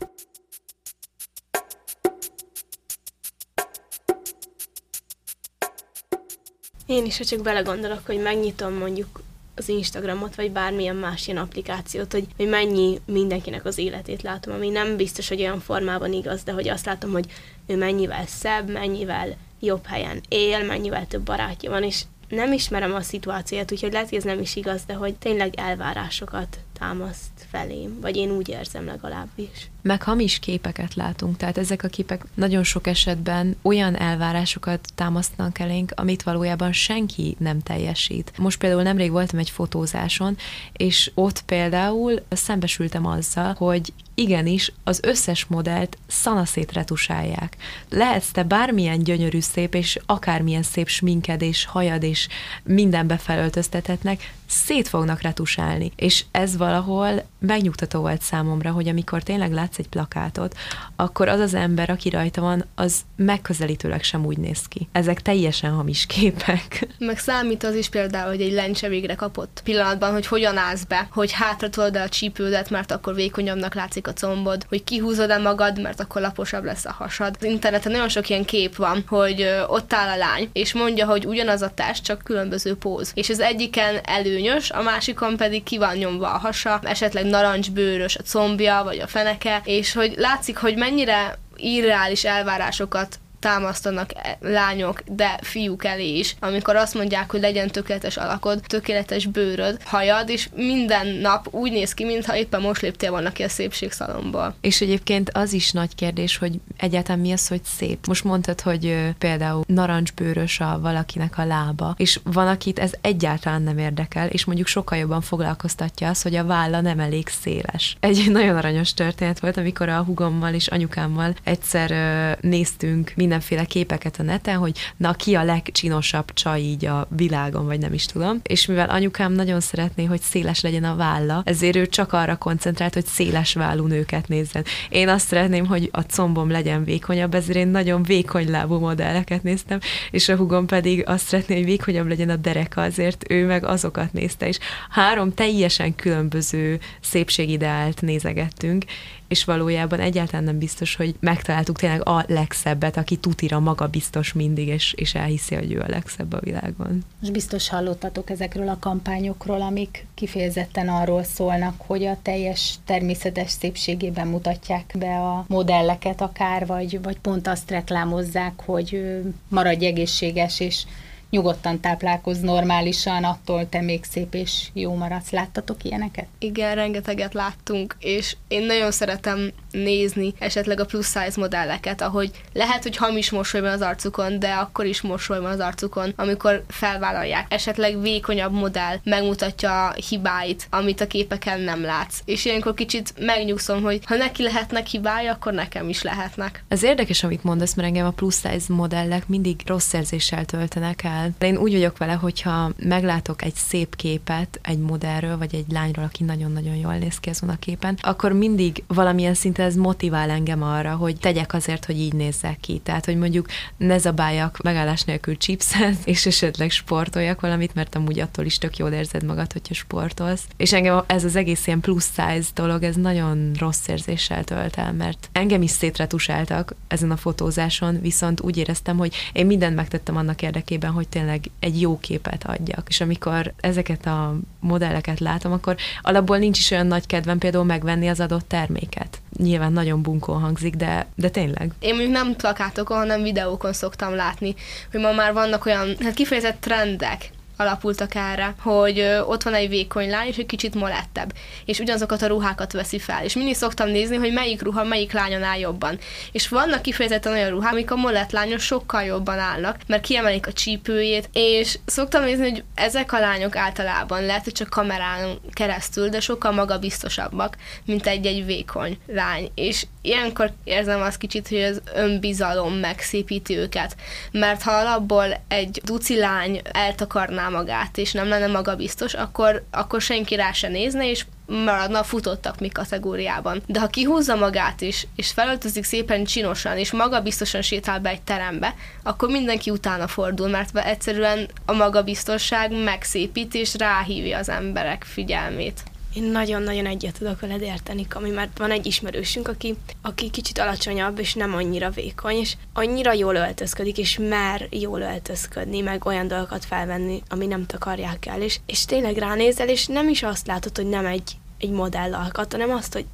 Én 6.86 7.06
is, 7.06 7.18
ha 7.18 7.24
csak 7.24 7.42
belegondolok, 7.42 8.06
hogy 8.06 8.22
megnyitom 8.22 8.74
mondjuk 8.74 9.22
az 9.56 9.70
Instagramot, 9.70 10.36
vagy 10.36 10.52
bármilyen 10.52 10.96
más 10.96 11.28
ilyen 11.28 11.42
applikációt, 11.42 12.12
hogy, 12.12 12.28
hogy 12.38 12.48
mennyi 12.48 13.02
mindenkinek 13.06 13.66
az 13.66 13.78
életét 13.78 14.22
látom, 14.22 14.54
ami 14.54 14.70
nem 14.70 14.96
biztos, 14.96 15.28
hogy 15.28 15.40
olyan 15.40 15.60
formában 15.60 16.14
igaz, 16.14 16.44
de 16.44 16.52
hogy 16.52 16.70
azt 16.70 16.86
látom, 16.86 17.12
hogy 17.12 17.26
ő 17.66 17.78
mennyivel 17.78 18.26
szebb, 18.26 18.70
mennyivel 18.70 19.38
jobb 19.60 19.86
helyen 19.86 20.22
él, 20.28 20.64
mennyivel 20.64 21.08
több 21.08 21.22
barátja 21.22 21.70
van, 21.70 21.84
és 21.84 22.04
nem 22.30 22.54
ismerem 22.54 22.94
a 22.94 23.02
szituációt, 23.02 23.72
úgyhogy 23.72 23.92
lehet, 23.92 24.10
hogy 24.10 24.18
ez 24.18 24.24
nem 24.24 24.40
is 24.40 24.56
igaz, 24.56 24.86
de 24.86 24.94
hogy 24.94 25.16
tényleg 25.16 25.54
elvárásokat 25.56 26.60
támaszt 26.80 27.32
felém, 27.52 28.00
vagy 28.02 28.16
én 28.16 28.32
úgy 28.32 28.50
érzem 28.50 28.86
legalábbis. 28.86 29.70
Meg 29.82 30.04
hamis 30.04 30.40
képeket 30.40 30.94
látunk, 30.94 31.38
tehát 31.38 31.58
ezek 31.58 31.84
a 31.84 31.88
képek 31.88 32.24
nagyon 32.34 32.64
sok 32.64 32.88
esetben 32.88 33.56
olyan 33.62 33.96
elvárásokat 33.96 34.90
támasztanak 34.96 35.60
elénk, 35.60 35.92
amit 35.96 36.24
valójában 36.24 36.74
senki 36.74 37.36
nem 37.40 37.62
teljesít. 37.62 38.32
Most 38.38 38.60
például 38.60 38.82
nemrég 38.82 39.12
voltam 39.12 39.40
egy 39.40 39.50
fotózáson, 39.50 40.38
és 40.74 41.12
ott 41.14 41.42
például 41.42 42.22
szembesültem 42.30 43.06
azzal, 43.06 43.54
hogy 43.54 43.94
igenis 44.14 44.72
az 44.84 45.00
összes 45.04 45.46
modellt 45.46 45.98
szanaszét 46.08 46.72
retusálják. 46.72 47.58
Lehetsz 47.90 48.32
te 48.32 48.44
bármilyen 48.44 49.04
gyönyörű 49.04 49.40
szép, 49.40 49.76
és 49.76 50.00
akármilyen 50.06 50.64
szép 50.64 50.88
sminked 50.88 51.42
és 51.42 51.66
hajad, 51.66 52.04
és 52.04 52.28
mindenbe 52.64 53.18
felöltöztethetnek, 53.18 54.34
szét 54.50 54.88
fognak 54.88 55.22
retusálni. 55.22 55.92
És 55.96 56.26
ez 56.32 56.58
valahol 56.58 57.24
megnyugtató 57.40 58.00
volt 58.00 58.22
számomra, 58.22 58.72
hogy 58.72 58.88
amikor 58.88 59.24
tényleg 59.24 59.52
látsz 59.52 59.78
egy 59.78 59.88
plakátot, 59.88 60.56
akkor 60.96 61.28
az 61.28 61.40
az 61.40 61.54
ember, 61.54 61.90
aki 61.90 62.10
rajta 62.10 62.42
van, 62.42 62.66
az 62.76 63.02
megközelítőleg 63.16 64.04
sem 64.04 64.26
úgy 64.26 64.38
néz 64.38 64.68
ki. 64.68 64.90
Ezek 64.92 65.22
teljesen 65.22 65.72
hamis 65.72 66.06
képek. 66.06 66.88
Meg 66.98 67.18
számít 67.18 67.64
az 67.64 67.76
is 67.76 67.90
például, 67.90 68.30
hogy 68.30 68.42
egy 68.42 68.52
lencse 68.52 68.88
végre 68.88 69.16
kapott 69.16 69.62
pillanatban, 69.64 70.12
hogy 70.12 70.28
hogyan 70.28 70.58
állsz 70.58 70.84
be, 70.84 71.08
hogy 71.12 71.32
hátra 71.32 71.70
tolod 71.70 71.98
a 71.98 72.10
csípődet, 72.10 72.70
mert 72.70 72.92
akkor 72.92 73.16
vékonyabbnak 73.16 73.76
látszik 73.76 74.08
a 74.08 74.14
combod, 74.14 74.66
hogy 74.70 74.84
kihúzod-e 74.84 75.38
magad, 75.38 75.82
mert 75.82 76.00
akkor 76.00 76.22
laposabb 76.22 76.64
lesz 76.64 76.86
a 76.86 76.92
hasad. 76.92 77.36
Az 77.40 77.46
interneten 77.46 77.92
nagyon 77.92 78.10
sok 78.10 78.30
ilyen 78.30 78.46
kép 78.46 78.76
van, 78.76 79.04
hogy 79.08 79.48
ott 79.68 79.94
áll 79.94 80.10
a 80.10 80.18
lány, 80.18 80.50
és 80.54 80.74
mondja, 80.74 81.06
hogy 81.06 81.26
ugyanaz 81.26 81.62
a 81.62 81.74
test, 81.74 82.04
csak 82.04 82.24
különböző 82.24 82.76
póz. 82.76 83.12
És 83.14 83.30
az 83.30 83.40
egyiken 83.40 83.96
előnyös, 84.40 84.72
a 84.72 84.82
másikon 84.82 85.38
pedig 85.38 85.64
ki 85.64 85.78
van 85.78 85.96
nyomva 85.96 86.34
a 86.34 86.38
hasa, 86.38 86.80
esetleg 86.84 87.26
narancsbőrös 87.26 88.16
a 88.16 88.22
combja, 88.22 88.82
vagy 88.84 89.00
a 89.00 89.08
feneke, 89.08 89.62
és 89.64 89.94
hogy 89.94 90.14
látszik, 90.18 90.58
hogy 90.58 90.76
mennyire 90.76 91.38
irreális 91.56 92.24
elvárásokat 92.24 93.20
támasztanak 93.40 94.12
e- 94.16 94.38
lányok, 94.42 95.04
de 95.08 95.40
fiúk 95.42 95.86
elé 95.86 96.18
is, 96.18 96.36
amikor 96.40 96.76
azt 96.76 96.94
mondják, 96.94 97.32
hogy 97.32 97.40
legyen 97.40 97.68
tökéletes 97.68 98.18
alakod, 98.18 98.62
tökéletes 98.68 99.26
bőröd, 99.26 99.78
hajad, 99.84 100.30
és 100.30 100.50
minden 100.56 101.08
nap 101.08 101.48
úgy 101.52 101.72
néz 101.72 101.94
ki, 101.94 102.06
mintha 102.06 102.36
éppen 102.38 102.62
most 102.62 102.82
léptél 102.82 103.12
volna 103.12 103.32
ki 103.32 103.44
a 103.44 103.50
szépségszalomból. 103.50 104.56
És 104.62 104.82
egyébként 104.82 105.30
az 105.34 105.54
is 105.54 105.72
nagy 105.72 105.96
kérdés, 105.96 106.38
hogy 106.38 106.60
egyáltalán 106.78 107.20
mi 107.20 107.32
az, 107.32 107.48
hogy 107.48 107.64
szép. 107.64 108.08
Most 108.08 108.24
mondtad, 108.24 108.62
hogy 108.62 108.98
például 109.18 109.64
narancsbőrös 109.68 110.60
a 110.60 110.80
valakinek 110.82 111.38
a 111.38 111.46
lába, 111.46 111.94
és 111.98 112.20
van, 112.24 112.48
akit 112.48 112.80
ez 112.80 112.92
egyáltalán 113.02 113.62
nem 113.62 113.78
érdekel, 113.78 114.28
és 114.28 114.46
mondjuk 114.46 114.68
sokkal 114.68 114.98
jobban 114.98 115.22
foglalkoztatja 115.22 116.10
az, 116.10 116.22
hogy 116.22 116.36
a 116.36 116.46
válla 116.46 116.82
nem 116.82 117.00
elég 117.00 117.28
széles. 117.28 117.98
Egy 118.00 118.32
nagyon 118.32 118.56
aranyos 118.56 118.94
történet 118.94 119.40
volt, 119.40 119.58
amikor 119.58 119.90
a 119.90 120.04
hugommal 120.04 120.54
és 120.54 120.68
anyukámmal 120.68 121.36
egyszer 121.44 122.38
néztünk 122.42 123.14
mindenféle 123.30 123.66
képeket 123.66 124.20
a 124.20 124.24
neten, 124.24 124.58
hogy 124.58 124.78
na 124.98 125.14
ki 125.14 125.36
a 125.36 125.44
legcsinosabb 125.44 126.34
csaj 126.34 126.60
így 126.60 126.86
a 126.86 127.08
világon, 127.16 127.66
vagy 127.66 127.80
nem 127.80 127.94
is 127.94 128.06
tudom. 128.06 128.40
És 128.44 128.66
mivel 128.66 128.90
anyukám 128.90 129.32
nagyon 129.32 129.60
szeretné, 129.60 130.06
hogy 130.06 130.22
széles 130.22 130.62
legyen 130.62 130.84
a 130.84 130.96
válla, 130.96 131.42
ezért 131.46 131.76
ő 131.76 131.88
csak 131.88 132.14
arra 132.14 132.36
koncentrált, 132.36 132.94
hogy 132.94 133.06
széles 133.06 133.54
vállú 133.54 133.86
nőket 133.86 134.28
nézzen. 134.28 134.64
Én 134.90 135.10
azt 135.10 135.28
szeretném, 135.28 135.66
hogy 135.66 135.90
a 135.92 136.02
combom 136.02 136.52
legyen 136.52 136.84
vékonyabb, 136.84 137.34
ezért 137.34 137.58
én 137.58 137.68
nagyon 137.68 138.04
vékony 138.04 138.50
lábú 138.50 138.80
modelleket 138.80 139.44
néztem, 139.44 139.80
és 140.12 140.30
a 140.30 140.36
hugom 140.36 140.66
pedig 140.66 141.04
azt 141.08 141.26
szeretné, 141.26 141.56
hogy 141.56 141.66
vékonyabb 141.66 142.08
legyen 142.08 142.30
a 142.30 142.36
dereka, 142.36 142.82
azért 142.82 143.32
ő 143.32 143.46
meg 143.46 143.66
azokat 143.66 144.14
nézte, 144.14 144.48
és 144.48 144.58
három 144.90 145.34
teljesen 145.34 145.96
különböző 145.96 146.80
szépségideált 147.02 148.02
nézegettünk, 148.02 148.84
és 149.30 149.44
valójában 149.44 150.00
egyáltalán 150.00 150.44
nem 150.44 150.58
biztos, 150.58 150.96
hogy 150.96 151.16
megtaláltuk 151.20 151.78
tényleg 151.78 152.08
a 152.08 152.24
legszebbet, 152.28 152.98
aki 152.98 153.16
tutira 153.16 153.60
maga 153.60 153.88
biztos 153.88 154.34
mindig, 154.34 154.68
és, 154.68 154.94
és 154.94 155.16
elhiszi, 155.16 155.56
hogy 155.56 155.72
ő 155.72 155.80
a 155.80 155.90
legszebb 155.90 156.34
a 156.34 156.40
világon. 156.40 157.04
Most 157.20 157.32
biztos 157.32 157.70
hallottatok 157.70 158.30
ezekről 158.30 158.70
a 158.70 158.78
kampányokról, 158.80 159.62
amik 159.62 160.06
kifejezetten 160.14 160.90
arról 160.90 161.24
szólnak, 161.24 161.74
hogy 161.78 162.06
a 162.06 162.18
teljes 162.22 162.76
természetes 162.86 163.50
szépségében 163.50 164.28
mutatják 164.28 164.94
be 165.00 165.16
a 165.16 165.46
modelleket 165.48 166.22
akár, 166.22 166.66
vagy, 166.66 167.02
vagy 167.02 167.20
pont 167.20 167.48
azt 167.48 167.70
reklámozzák, 167.70 168.62
hogy 168.66 169.20
maradj 169.48 169.86
egészséges, 169.86 170.60
és 170.60 170.84
nyugodtan 171.30 171.80
táplálkoz 171.80 172.40
normálisan, 172.40 173.24
attól 173.24 173.70
te 173.70 173.82
még 173.82 174.04
szép 174.04 174.34
és 174.34 174.68
jó 174.74 174.96
maradsz. 174.96 175.30
Láttatok 175.30 175.84
ilyeneket? 175.84 176.28
Igen, 176.40 176.76
rengeteget 176.76 177.34
láttunk, 177.34 177.96
és 178.00 178.36
én 178.48 178.66
nagyon 178.66 178.92
szeretem 178.92 179.52
nézni 179.72 180.34
esetleg 180.40 180.80
a 180.80 180.86
plus 180.86 181.06
size 181.06 181.34
modelleket, 181.36 182.02
ahogy 182.02 182.32
lehet, 182.54 182.84
hogy 182.84 182.98
hamis 182.98 183.32
mosoly 183.32 183.62
van 183.62 183.72
az 183.72 183.82
arcukon, 183.82 184.40
de 184.40 184.52
akkor 184.52 184.86
is 184.86 185.02
mosoly 185.02 185.40
van 185.40 185.52
az 185.52 185.60
arcukon, 185.60 186.14
amikor 186.16 186.64
felvállalják. 186.68 187.54
Esetleg 187.54 188.02
vékonyabb 188.02 188.54
modell 188.54 189.00
megmutatja 189.04 189.88
a 189.88 189.94
hibáit, 190.10 190.68
amit 190.70 191.02
a 191.02 191.08
képeken 191.08 191.60
nem 191.60 191.82
látsz. 191.82 192.20
És 192.26 192.46
ilyenkor 192.46 192.74
kicsit 192.74 193.14
megnyugszom, 193.20 193.82
hogy 193.82 194.00
ha 194.06 194.16
neki 194.16 194.44
lehetnek 194.44 194.88
hibái, 194.88 195.28
akkor 195.28 195.54
nekem 195.54 195.90
is 195.90 196.02
lehetnek. 196.02 196.64
Ez 196.68 196.84
érdekes, 196.84 197.24
amit 197.24 197.44
mondasz, 197.44 197.74
mert 197.74 197.88
engem 197.88 198.06
a 198.06 198.12
plus 198.12 198.36
size 198.36 198.74
modellek 198.74 199.28
mindig 199.28 199.62
rossz 199.66 199.94
érzéssel 199.94 200.46
töltenek 200.46 201.04
el 201.04 201.19
el. 201.20 201.34
Én 201.40 201.58
úgy 201.58 201.72
vagyok 201.72 201.98
vele, 201.98 202.14
hogyha 202.14 202.72
meglátok 202.78 203.44
egy 203.44 203.56
szép 203.56 203.96
képet 203.96 204.60
egy 204.64 204.80
modellről, 204.80 205.38
vagy 205.38 205.56
egy 205.56 205.66
lányról, 205.72 206.06
aki 206.06 206.24
nagyon-nagyon 206.24 206.76
jól 206.76 206.96
néz 206.96 207.20
ki 207.20 207.30
azon 207.30 207.50
a 207.50 207.60
képen, 207.60 207.98
akkor 208.02 208.32
mindig 208.32 208.84
valamilyen 208.88 209.34
szinten 209.34 209.66
ez 209.66 209.76
motivál 209.76 210.30
engem 210.30 210.64
arra, 210.64 210.96
hogy 210.96 211.18
tegyek 211.18 211.54
azért, 211.54 211.86
hogy 211.86 212.00
így 212.00 212.14
nézzek 212.14 212.60
ki. 212.60 212.82
Tehát, 212.84 213.06
hogy 213.06 213.18
mondjuk 213.18 213.48
ne 213.78 213.98
zabáljak 213.98 214.62
megállás 214.64 215.04
nélkül 215.04 215.38
chipset, 215.38 215.98
és 216.06 216.26
esetleg 216.26 216.72
sportoljak 216.72 217.42
valamit, 217.42 217.74
mert 217.74 217.96
amúgy 217.96 218.20
attól 218.20 218.46
is 218.46 218.58
tök 218.58 218.78
jól 218.78 218.92
érzed 218.92 219.24
magad, 219.24 219.54
hogyha 219.54 219.74
sportolsz. 219.74 220.44
És 220.58 220.74
engem 220.74 221.04
ez 221.08 221.24
az 221.24 221.36
egész 221.36 221.68
ilyen 221.68 221.80
plusz 221.80 222.10
size 222.10 222.50
dolog, 222.54 222.84
ez 222.84 222.96
nagyon 222.96 223.52
rossz 223.58 223.88
érzéssel 223.88 224.44
tölt 224.44 224.76
el, 224.76 224.94
mert 224.94 225.30
engem 225.32 225.62
is 225.62 225.72
szétretusáltak 225.72 226.76
ezen 226.88 227.12
a 227.12 227.18
fotózáson, 227.18 228.02
viszont 228.02 228.42
úgy 228.42 228.58
éreztem, 228.58 228.98
hogy 228.98 229.16
én 229.34 229.46
mindent 229.46 229.76
megtettem 229.76 230.16
annak 230.16 230.42
érdekében, 230.42 230.92
hogy 230.92 231.08
tényleg 231.10 231.50
egy 231.60 231.82
jó 231.82 232.00
képet 232.00 232.44
adjak. 232.48 232.86
És 232.90 233.02
amikor 233.02 233.54
ezeket 233.60 234.06
a 234.06 234.36
modelleket 234.60 235.20
látom, 235.20 235.52
akkor 235.52 235.76
alapból 236.02 236.38
nincs 236.38 236.58
is 236.58 236.72
olyan 236.72 236.88
nagy 236.88 237.06
kedvem 237.06 237.38
például 237.38 237.64
megvenni 237.64 238.08
az 238.08 238.20
adott 238.20 238.48
terméket. 238.48 239.22
Nyilván 239.38 239.74
nagyon 239.74 240.02
bunkó 240.02 240.34
hangzik, 240.34 240.76
de, 240.76 241.08
de 241.16 241.30
tényleg. 241.30 241.72
Én 241.80 241.94
mondjuk 241.94 242.14
nem 242.14 242.36
plakátokon, 242.36 242.98
hanem 242.98 243.24
videókon 243.24 243.74
szoktam 243.74 244.16
látni, 244.16 244.56
hogy 244.92 245.00
ma 245.00 245.12
már 245.12 245.34
vannak 245.34 245.66
olyan 245.66 245.96
hát 246.00 246.14
kifejezett 246.14 246.60
trendek, 246.60 247.30
alapultak 247.60 248.16
erre, 248.16 248.56
hogy 248.62 249.00
ott 249.28 249.44
van 249.44 249.54
egy 249.54 249.70
vékony 249.70 250.10
lány, 250.10 250.28
és 250.28 250.38
egy 250.38 250.46
kicsit 250.46 250.76
molettebb, 250.76 251.34
és 251.66 251.80
ugyanazokat 251.80 252.22
a 252.22 252.28
ruhákat 252.28 252.74
veszi 252.74 253.00
fel. 253.00 253.24
És 253.24 253.36
mindig 253.36 253.56
szoktam 253.56 253.90
nézni, 253.90 254.16
hogy 254.16 254.34
melyik 254.34 254.62
ruha 254.62 254.84
melyik 254.84 255.12
lányon 255.12 255.44
áll 255.44 255.60
jobban. 255.60 255.98
És 256.32 256.48
vannak 256.48 256.82
kifejezetten 256.82 257.34
olyan 257.34 257.50
ruhák, 257.50 257.72
amik 257.72 257.92
a 257.92 257.96
molett 257.96 258.32
lányos 258.32 258.64
sokkal 258.64 259.04
jobban 259.04 259.40
állnak, 259.40 259.78
mert 259.88 260.02
kiemelik 260.04 260.48
a 260.48 260.54
csípőjét, 260.54 261.30
és 261.34 261.80
szoktam 261.86 262.24
nézni, 262.24 262.50
hogy 262.50 262.64
ezek 262.76 263.14
a 263.14 263.20
lányok 263.20 263.56
általában 263.56 264.26
lehet, 264.26 264.44
hogy 264.44 264.54
csak 264.54 264.70
kamerán 264.70 265.40
keresztül, 265.54 266.10
de 266.10 266.20
sokkal 266.20 266.52
magabiztosabbak, 266.52 267.58
mint 267.86 268.08
egy-egy 268.08 268.46
vékony 268.46 268.98
lány. 269.08 269.52
És 269.56 269.86
ilyenkor 270.02 270.52
érzem 270.64 271.02
azt 271.02 271.18
kicsit, 271.18 271.48
hogy 271.48 271.62
az 271.62 271.82
önbizalom 271.94 272.74
megszépíti 272.74 273.58
őket. 273.58 273.96
Mert 274.32 274.62
ha 274.62 274.72
alapból 274.72 275.44
egy 275.48 275.82
duci 275.84 276.18
lány 276.18 276.62
eltakarná 276.72 277.49
magát, 277.50 277.98
és 277.98 278.12
nem 278.12 278.28
lenne 278.28 278.48
magabiztos, 278.48 279.14
akkor, 279.14 279.66
akkor 279.72 280.02
senki 280.02 280.36
rá 280.36 280.52
se 280.52 280.68
nézne, 280.68 281.10
és 281.10 281.26
maradna 281.46 282.00
a 282.00 282.04
futottak 282.04 282.60
mi 282.60 282.68
kategóriában. 282.68 283.62
De 283.66 283.80
ha 283.80 283.88
kihúzza 283.88 284.36
magát 284.36 284.82
is, 284.82 285.08
és 285.16 285.32
felöltözik 285.32 285.84
szépen 285.84 286.24
csinosan, 286.24 286.78
és 286.78 286.92
magabiztosan 286.92 287.62
sétál 287.62 288.00
be 288.00 288.10
egy 288.10 288.22
terembe, 288.22 288.76
akkor 289.04 289.30
mindenki 289.30 289.70
utána 289.70 290.08
fordul, 290.08 290.48
mert 290.48 290.78
egyszerűen 290.78 291.50
a 291.66 291.74
magabiztosság 291.74 292.84
megszépít 292.84 293.54
és 293.54 293.76
ráhívja 293.78 294.38
az 294.38 294.50
emberek 294.50 295.04
figyelmét. 295.04 295.84
Én 296.14 296.24
nagyon-nagyon 296.24 296.86
egyet 296.86 297.18
tudok 297.18 297.40
veled 297.40 297.62
érteni, 297.62 298.08
Kami, 298.08 298.30
mert 298.30 298.58
van 298.58 298.72
egy 298.72 298.86
ismerősünk, 298.86 299.48
aki, 299.48 299.76
aki 300.02 300.30
kicsit 300.30 300.58
alacsonyabb, 300.60 301.20
és 301.20 301.34
nem 301.34 301.54
annyira 301.54 301.90
vékony, 301.90 302.36
és 302.36 302.56
annyira 302.74 303.14
jól 303.14 303.36
öltözködik, 303.36 303.98
és 303.98 304.18
mer 304.18 304.68
jól 304.70 305.02
öltözködni, 305.02 305.82
meg 305.82 306.06
olyan 306.06 306.28
dolgokat 306.28 306.66
felvenni, 306.66 307.24
ami 307.30 307.46
nem 307.46 307.66
takarják 307.66 308.26
el, 308.26 308.42
és, 308.42 308.60
és 308.66 308.86
tényleg 308.86 309.18
ránézel, 309.18 309.70
és 309.70 309.88
nem 309.88 310.10
is 310.10 310.24
azt 310.24 310.48
látod, 310.48 310.76
hogy 310.76 310.90
nem 310.90 311.06
egy, 311.06 311.32
egy 311.60 311.72
modell 311.72 312.14
alkat, 312.14 312.52
hanem 312.52 312.72
azt, 312.72 312.94
hogy 312.94 313.06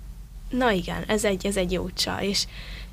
na 0.50 0.72
igen, 0.72 1.04
ez 1.08 1.24
egy, 1.24 1.46
ez 1.46 1.58
egy 1.58 1.72
jó 1.72 1.90
csaj, 1.90 2.28
és, 2.28 2.46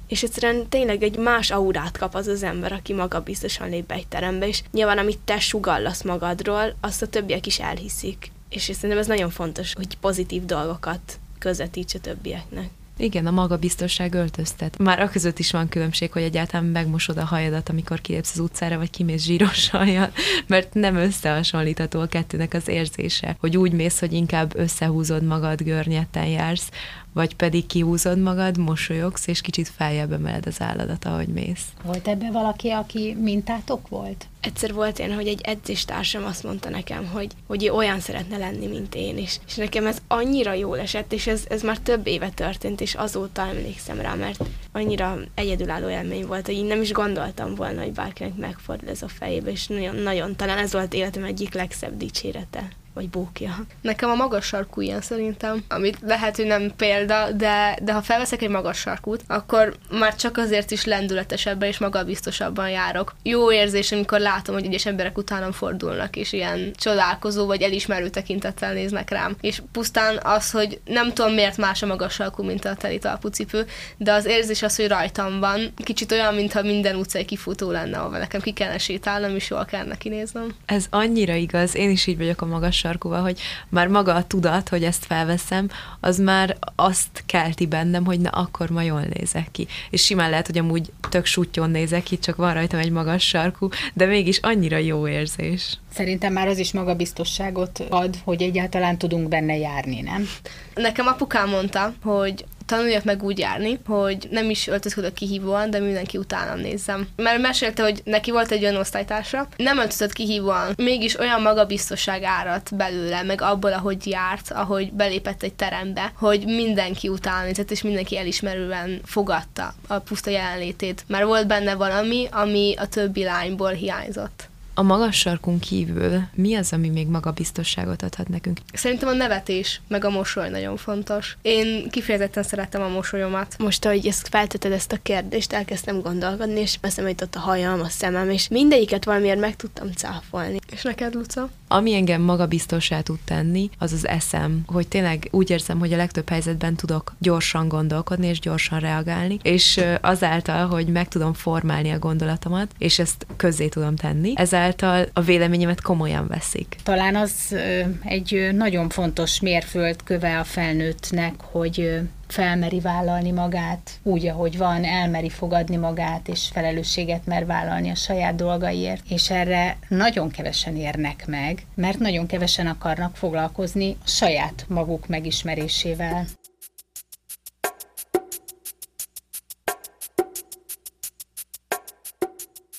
és 0.07 0.23
egyszerűen 0.23 0.69
tényleg 0.69 1.03
egy 1.03 1.17
más 1.17 1.51
aurát 1.51 1.99
kap 1.99 2.15
az 2.15 2.27
az 2.27 2.43
ember, 2.43 2.73
aki 2.73 2.93
maga 2.93 3.21
biztosan 3.21 3.69
lép 3.69 3.87
be 3.87 3.95
egy 3.95 4.07
terembe, 4.07 4.49
és 4.49 4.62
nyilván 4.73 4.99
amit 4.99 5.19
te 5.25 5.38
sugallasz 5.38 6.03
magadról, 6.03 6.77
azt 6.81 7.03
a 7.03 7.07
többiek 7.07 7.47
is 7.47 7.59
elhiszik 7.61 8.31
és 8.53 8.62
szerintem 8.62 8.99
ez 8.99 9.07
nagyon 9.07 9.31
fontos, 9.31 9.75
hogy 9.75 9.97
pozitív 10.01 10.45
dolgokat 10.45 11.19
közvetíts 11.38 11.95
a 11.95 12.01
többieknek. 12.01 12.69
Igen, 12.97 13.27
a 13.27 13.31
magabiztosság 13.31 14.15
öltöztet. 14.15 14.79
Már 14.79 15.01
a 15.01 15.09
között 15.09 15.38
is 15.38 15.51
van 15.51 15.69
különbség, 15.69 16.12
hogy 16.12 16.23
egyáltalán 16.23 16.67
megmosod 16.67 17.17
a 17.17 17.25
hajadat, 17.25 17.69
amikor 17.69 18.01
kilépsz 18.01 18.33
az 18.33 18.38
utcára, 18.38 18.79
vagy 18.79 18.91
kimész 18.91 19.25
zsíros 19.25 19.71
hajjal, 19.71 20.12
mert 20.47 20.75
nem 20.75 20.97
összehasonlítható 20.97 22.01
a 22.01 22.07
kettőnek 22.07 22.55
az 22.55 22.69
érzése, 22.69 23.37
hogy 23.41 23.57
úgy 23.57 23.73
mész, 23.73 23.99
hogy 23.99 24.12
inkább 24.12 24.57
összehúzod 24.57 25.23
magad, 25.23 25.62
görnyetten 25.62 26.27
jársz, 26.27 26.69
vagy 27.12 27.37
pedig 27.37 27.66
kihúzod 27.66 28.18
magad, 28.18 28.59
mosolyogsz, 28.59 29.27
és 29.27 29.40
kicsit 29.40 29.68
feljebb 29.68 30.12
emeled 30.12 30.46
az 30.46 30.61
álladat, 30.61 31.05
ahogy 31.05 31.29
mész. 31.29 31.64
Volt 31.85 32.09
ebbe 32.09 32.31
valaki, 32.31 32.70
aki 32.70 33.16
mintátok 33.20 33.88
volt? 33.88 34.27
Egyszer 34.40 34.72
volt 34.72 34.98
én, 34.98 35.14
hogy 35.14 35.27
egy 35.27 35.40
edzéstársam 35.40 36.25
azt 36.25 36.42
mondta 36.42 36.70
nekem, 36.70 37.07
hogy, 37.07 37.33
hogy 37.46 37.64
ő 37.64 37.70
olyan 37.70 38.01
szeretne 38.01 38.37
lenni, 38.37 38.66
mint 38.66 38.94
én 38.94 39.18
is. 39.18 39.40
És 39.46 39.55
nekem 39.55 39.87
ez 39.87 39.98
annyira 40.09 40.53
jól 40.53 40.79
esett, 40.79 41.12
és 41.12 41.27
ez, 41.27 41.44
ez 41.48 41.62
már 41.62 41.79
több 41.79 42.07
éve 42.07 42.29
történt, 42.29 42.81
és 42.81 42.94
azóta 42.94 43.42
emlékszem 43.42 44.01
rá, 44.01 44.14
mert 44.14 44.44
annyira 44.72 45.18
egyedülálló 45.35 45.88
élmény 45.88 46.27
volt, 46.27 46.46
hogy 46.46 46.55
én 46.55 46.64
nem 46.64 46.83
is 46.83 46.92
gondoltam 46.92 47.55
volna, 47.55 47.81
hogy 47.81 47.92
bárkinek 47.92 48.37
megfordul 48.37 48.88
ez 48.88 49.03
a 49.03 49.09
fejébe, 49.09 49.51
és 49.51 49.66
nagyon, 49.66 49.96
nagyon 49.96 50.37
talán 50.37 50.59
ez 50.59 50.72
volt 50.72 50.94
életem 50.94 51.25
egyik 51.25 51.55
legszebb 51.55 51.96
dicsérete 51.96 52.68
vagy 52.94 53.09
bókja. 53.09 53.59
Nekem 53.81 54.11
a 54.11 54.14
magas 54.14 54.46
sarkú 54.46 54.81
ilyen 54.81 55.00
szerintem, 55.00 55.64
amit 55.68 55.98
lehet, 56.02 56.37
hogy 56.37 56.46
nem 56.46 56.72
példa, 56.76 57.31
de, 57.33 57.78
de 57.83 57.92
ha 57.92 58.02
felveszek 58.02 58.42
egy 58.42 58.48
magas 58.48 58.78
sarkút, 58.78 59.24
akkor 59.26 59.76
már 59.90 60.16
csak 60.16 60.37
azért 60.37 60.70
is 60.70 60.85
lendületesebben 60.85 61.68
és 61.68 61.78
magabiztosabban 61.78 62.70
járok. 62.70 63.14
Jó 63.22 63.52
érzés, 63.52 63.92
amikor 63.92 64.20
látom, 64.20 64.55
hogy 64.55 64.64
egyes 64.64 64.87
emberek 64.87 65.18
utánam 65.18 65.52
fordulnak, 65.52 66.16
és 66.16 66.33
ilyen 66.33 66.72
csodálkozó 66.74 67.46
vagy 67.46 67.62
elismerő 67.62 68.09
tekintettel 68.09 68.72
néznek 68.72 69.11
rám. 69.11 69.37
És 69.40 69.62
pusztán 69.72 70.18
az, 70.22 70.50
hogy 70.50 70.81
nem 70.85 71.12
tudom 71.12 71.33
miért 71.33 71.57
más 71.57 71.83
a 71.83 71.87
magas 71.87 72.14
sarkú, 72.14 72.42
mint 72.42 72.64
a 72.64 72.74
teli 72.74 73.00
cipő, 73.33 73.66
de 73.96 74.12
az 74.12 74.24
érzés 74.24 74.62
az, 74.62 74.76
hogy 74.76 74.88
rajtam 74.88 75.40
van, 75.40 75.72
kicsit 75.76 76.12
olyan, 76.12 76.35
mintha 76.35 76.62
minden 76.62 76.96
utcai 76.96 77.24
kifutó 77.24 77.70
lenne, 77.70 77.98
ahol 77.98 78.18
nekem 78.18 78.40
ki 78.40 78.52
kellene 78.52 78.78
sétálnom, 78.78 79.35
és 79.35 79.50
jól 79.50 79.64
kellene 79.64 79.96
kinéznem. 79.96 80.55
Ez 80.66 80.87
annyira 80.90 81.35
igaz, 81.35 81.74
én 81.74 81.90
is 81.90 82.07
így 82.07 82.16
vagyok 82.16 82.40
a 82.40 82.46
magas 82.46 82.82
sarkúval, 82.83 83.23
hogy 83.23 83.40
már 83.68 83.88
maga 83.88 84.14
a 84.14 84.27
tudat, 84.27 84.68
hogy 84.68 84.85
ezt 84.85 85.05
felveszem, 85.05 85.68
az 86.01 86.18
már 86.18 86.57
azt 86.75 87.23
kelti 87.27 87.66
bennem, 87.66 88.05
hogy 88.05 88.21
na 88.21 88.31
akkor 88.31 88.71
ma 88.71 88.83
jól 88.83 89.05
nézek 89.14 89.49
ki. 89.51 89.66
És 89.90 90.05
simán 90.05 90.31
lehet, 90.31 90.47
hogy 90.47 90.59
amúgy 90.59 90.92
tök 91.09 91.27
sutyon 91.27 91.71
nézek 91.71 92.03
ki, 92.03 92.18
csak 92.18 92.37
van 92.37 92.55
rajtam 92.55 92.79
egy 92.79 92.90
magas 92.90 93.27
sarkú, 93.27 93.68
de 93.95 94.07
mégis 94.07 94.38
annyira 94.38 94.77
jó 94.77 95.09
érzés. 95.09 95.79
Szerintem 95.92 96.33
már 96.33 96.49
az 96.49 96.59
is 96.59 96.73
magabiztosságot 96.73 97.79
ad, 97.88 98.16
hogy 98.25 98.42
egyáltalán 98.42 98.99
tudunk 98.99 99.29
benne 99.29 99.57
járni, 99.57 100.01
nem? 100.01 100.29
Nekem 100.75 101.07
apukám 101.07 101.49
mondta, 101.49 101.95
hogy 102.03 102.45
tanuljak 102.66 103.05
meg 103.05 103.22
úgy 103.22 103.38
járni, 103.38 103.79
hogy 103.87 104.29
nem 104.31 104.51
is 104.51 104.66
öltözködök 104.66 105.12
kihívóan, 105.12 105.70
de 105.70 105.79
mindenki 105.79 106.18
utánam 106.18 106.59
nézzem. 106.59 107.09
Mert 107.16 107.40
mesélte, 107.40 107.83
hogy 107.83 108.01
neki 108.05 108.31
volt 108.31 108.51
egy 108.51 108.62
olyan 108.62 108.77
osztálytársa, 108.77 109.48
nem 109.57 109.79
öltözött 109.79 110.12
kihívóan, 110.12 110.72
mégis 110.77 111.18
olyan 111.18 111.42
magabiztosság 111.42 112.22
árat 112.22 112.77
belőle, 112.77 113.22
meg 113.22 113.40
abból, 113.40 113.72
ahogy 113.72 114.07
járt, 114.07 114.51
ahogy 114.51 114.92
belépett 114.92 115.42
egy 115.42 115.55
terembe, 115.55 116.12
hogy 116.16 116.44
mindenki 116.44 117.09
után 117.09 117.44
nézett, 117.44 117.70
és 117.70 117.83
mindenki 117.83 118.18
elismerően 118.18 119.01
fogadta 119.05 119.75
a 119.87 119.98
puszta 119.98 120.31
jelenlétét. 120.31 121.05
Már 121.09 121.25
volt 121.25 121.46
benne 121.46 121.75
valami, 121.75 122.29
ami 122.31 122.75
a 122.79 122.88
többi 122.88 123.25
lányból 123.25 123.70
hiányzott. 123.70 124.51
A 124.75 124.83
magas 124.83 125.17
sarkunk 125.17 125.61
kívül 125.61 126.23
mi 126.35 126.55
az, 126.55 126.73
ami 126.73 126.89
még 126.89 127.07
magabiztosságot 127.07 128.03
adhat 128.03 128.29
nekünk? 128.29 128.59
Szerintem 128.73 129.09
a 129.09 129.13
nevetés, 129.13 129.81
meg 129.89 130.05
a 130.05 130.11
mosoly 130.11 130.49
nagyon 130.49 130.77
fontos. 130.77 131.37
Én 131.43 131.91
kifejezetten 131.91 132.43
szeretem 132.43 132.83
a 132.83 132.89
mosolyomat. 132.89 133.55
Most, 133.59 133.85
ahogy 133.85 134.07
ezt 134.07 134.29
felteted 134.29 134.73
ezt 134.73 134.93
a 134.93 134.99
kérdést, 135.03 135.53
elkezdtem 135.53 136.01
gondolkodni, 136.01 136.61
és 136.61 136.79
eszembe 136.81 137.11
jutott 137.11 137.35
a 137.35 137.39
hajam, 137.39 137.81
a 137.81 137.89
szemem, 137.89 138.31
és 138.31 138.49
mindegyiket 138.49 139.05
valamiért 139.05 139.41
meg 139.41 139.57
tudtam 139.57 139.93
cáfolni. 139.93 140.59
És 140.71 140.83
neked, 140.83 141.15
Luca? 141.15 141.49
Ami 141.69 141.95
engem 141.95 142.23
magabiztossá 142.23 143.01
tud 143.01 143.19
tenni, 143.25 143.71
az 143.79 143.93
az 143.93 144.07
eszem, 144.07 144.63
hogy 144.67 144.89
tényleg 144.89 145.29
úgy 145.31 145.51
érzem, 145.51 145.79
hogy 145.79 145.93
a 145.93 145.97
legtöbb 145.97 146.29
helyzetben 146.29 146.75
tudok 146.75 147.15
gyorsan 147.19 147.69
gondolkodni 147.69 148.27
és 148.27 148.41
gyorsan 148.41 148.81
reagálni, 148.81 149.39
és 149.43 149.81
azáltal, 150.01 150.67
hogy 150.67 150.87
meg 150.87 151.09
tudom 151.09 151.33
formálni 151.33 151.91
a 151.91 151.99
gondolatomat, 151.99 152.71
és 152.79 152.99
ezt 152.99 153.27
közzé 153.37 153.69
tudom 153.69 153.97
tenni, 153.97 154.33
ezáltal 154.62 155.07
a 155.12 155.20
véleményemet 155.20 155.81
komolyan 155.81 156.27
veszik. 156.27 156.77
Talán 156.83 157.16
az 157.16 157.57
egy 158.05 158.48
nagyon 158.53 158.88
fontos 158.88 159.40
mérföldköve 159.40 160.38
a 160.38 160.44
felnőttnek, 160.44 161.35
hogy 161.40 162.01
felmeri 162.29 162.81
vállalni 162.81 163.31
magát 163.31 163.90
úgy, 164.03 164.27
ahogy 164.27 164.59
van, 164.59 164.85
elmeri 164.85 165.29
fogadni 165.29 165.77
magát, 165.77 166.29
és 166.29 166.48
felelősséget 166.53 167.27
mer 167.27 167.46
vállalni 167.46 167.90
a 167.90 167.94
saját 167.94 168.35
dolgaiért. 168.35 169.03
És 169.09 169.31
erre 169.31 169.77
nagyon 169.88 170.31
kevesen 170.31 170.77
érnek 170.77 171.27
meg, 171.27 171.66
mert 171.75 171.98
nagyon 171.98 172.27
kevesen 172.27 172.66
akarnak 172.66 173.16
foglalkozni 173.16 173.96
a 174.05 174.09
saját 174.09 174.64
maguk 174.68 175.07
megismerésével. 175.07 176.27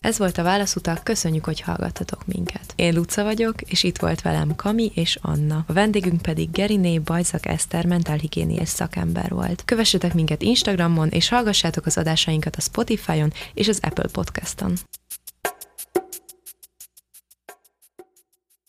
Ez 0.03 0.17
volt 0.17 0.37
a 0.37 0.43
Válaszutak, 0.43 1.03
köszönjük, 1.03 1.45
hogy 1.45 1.61
hallgattatok 1.61 2.25
minket. 2.25 2.73
Én 2.75 2.93
Luca 2.93 3.23
vagyok, 3.23 3.61
és 3.61 3.83
itt 3.83 3.97
volt 3.97 4.21
velem 4.21 4.55
Kami 4.55 4.91
és 4.95 5.17
Anna. 5.21 5.63
A 5.67 5.73
vendégünk 5.73 6.21
pedig 6.21 6.51
Geriné 6.51 6.99
Bajzak 6.99 7.45
Eszter 7.45 7.85
mentálhigiéniás 7.85 8.69
szakember 8.69 9.29
volt. 9.29 9.63
Kövessetek 9.65 10.13
minket 10.13 10.41
Instagramon, 10.41 11.09
és 11.09 11.29
hallgassátok 11.29 11.85
az 11.85 11.97
adásainkat 11.97 12.55
a 12.55 12.61
Spotify-on 12.61 13.33
és 13.53 13.67
az 13.67 13.79
Apple 13.81 14.09
Podcast-on. 14.11 14.73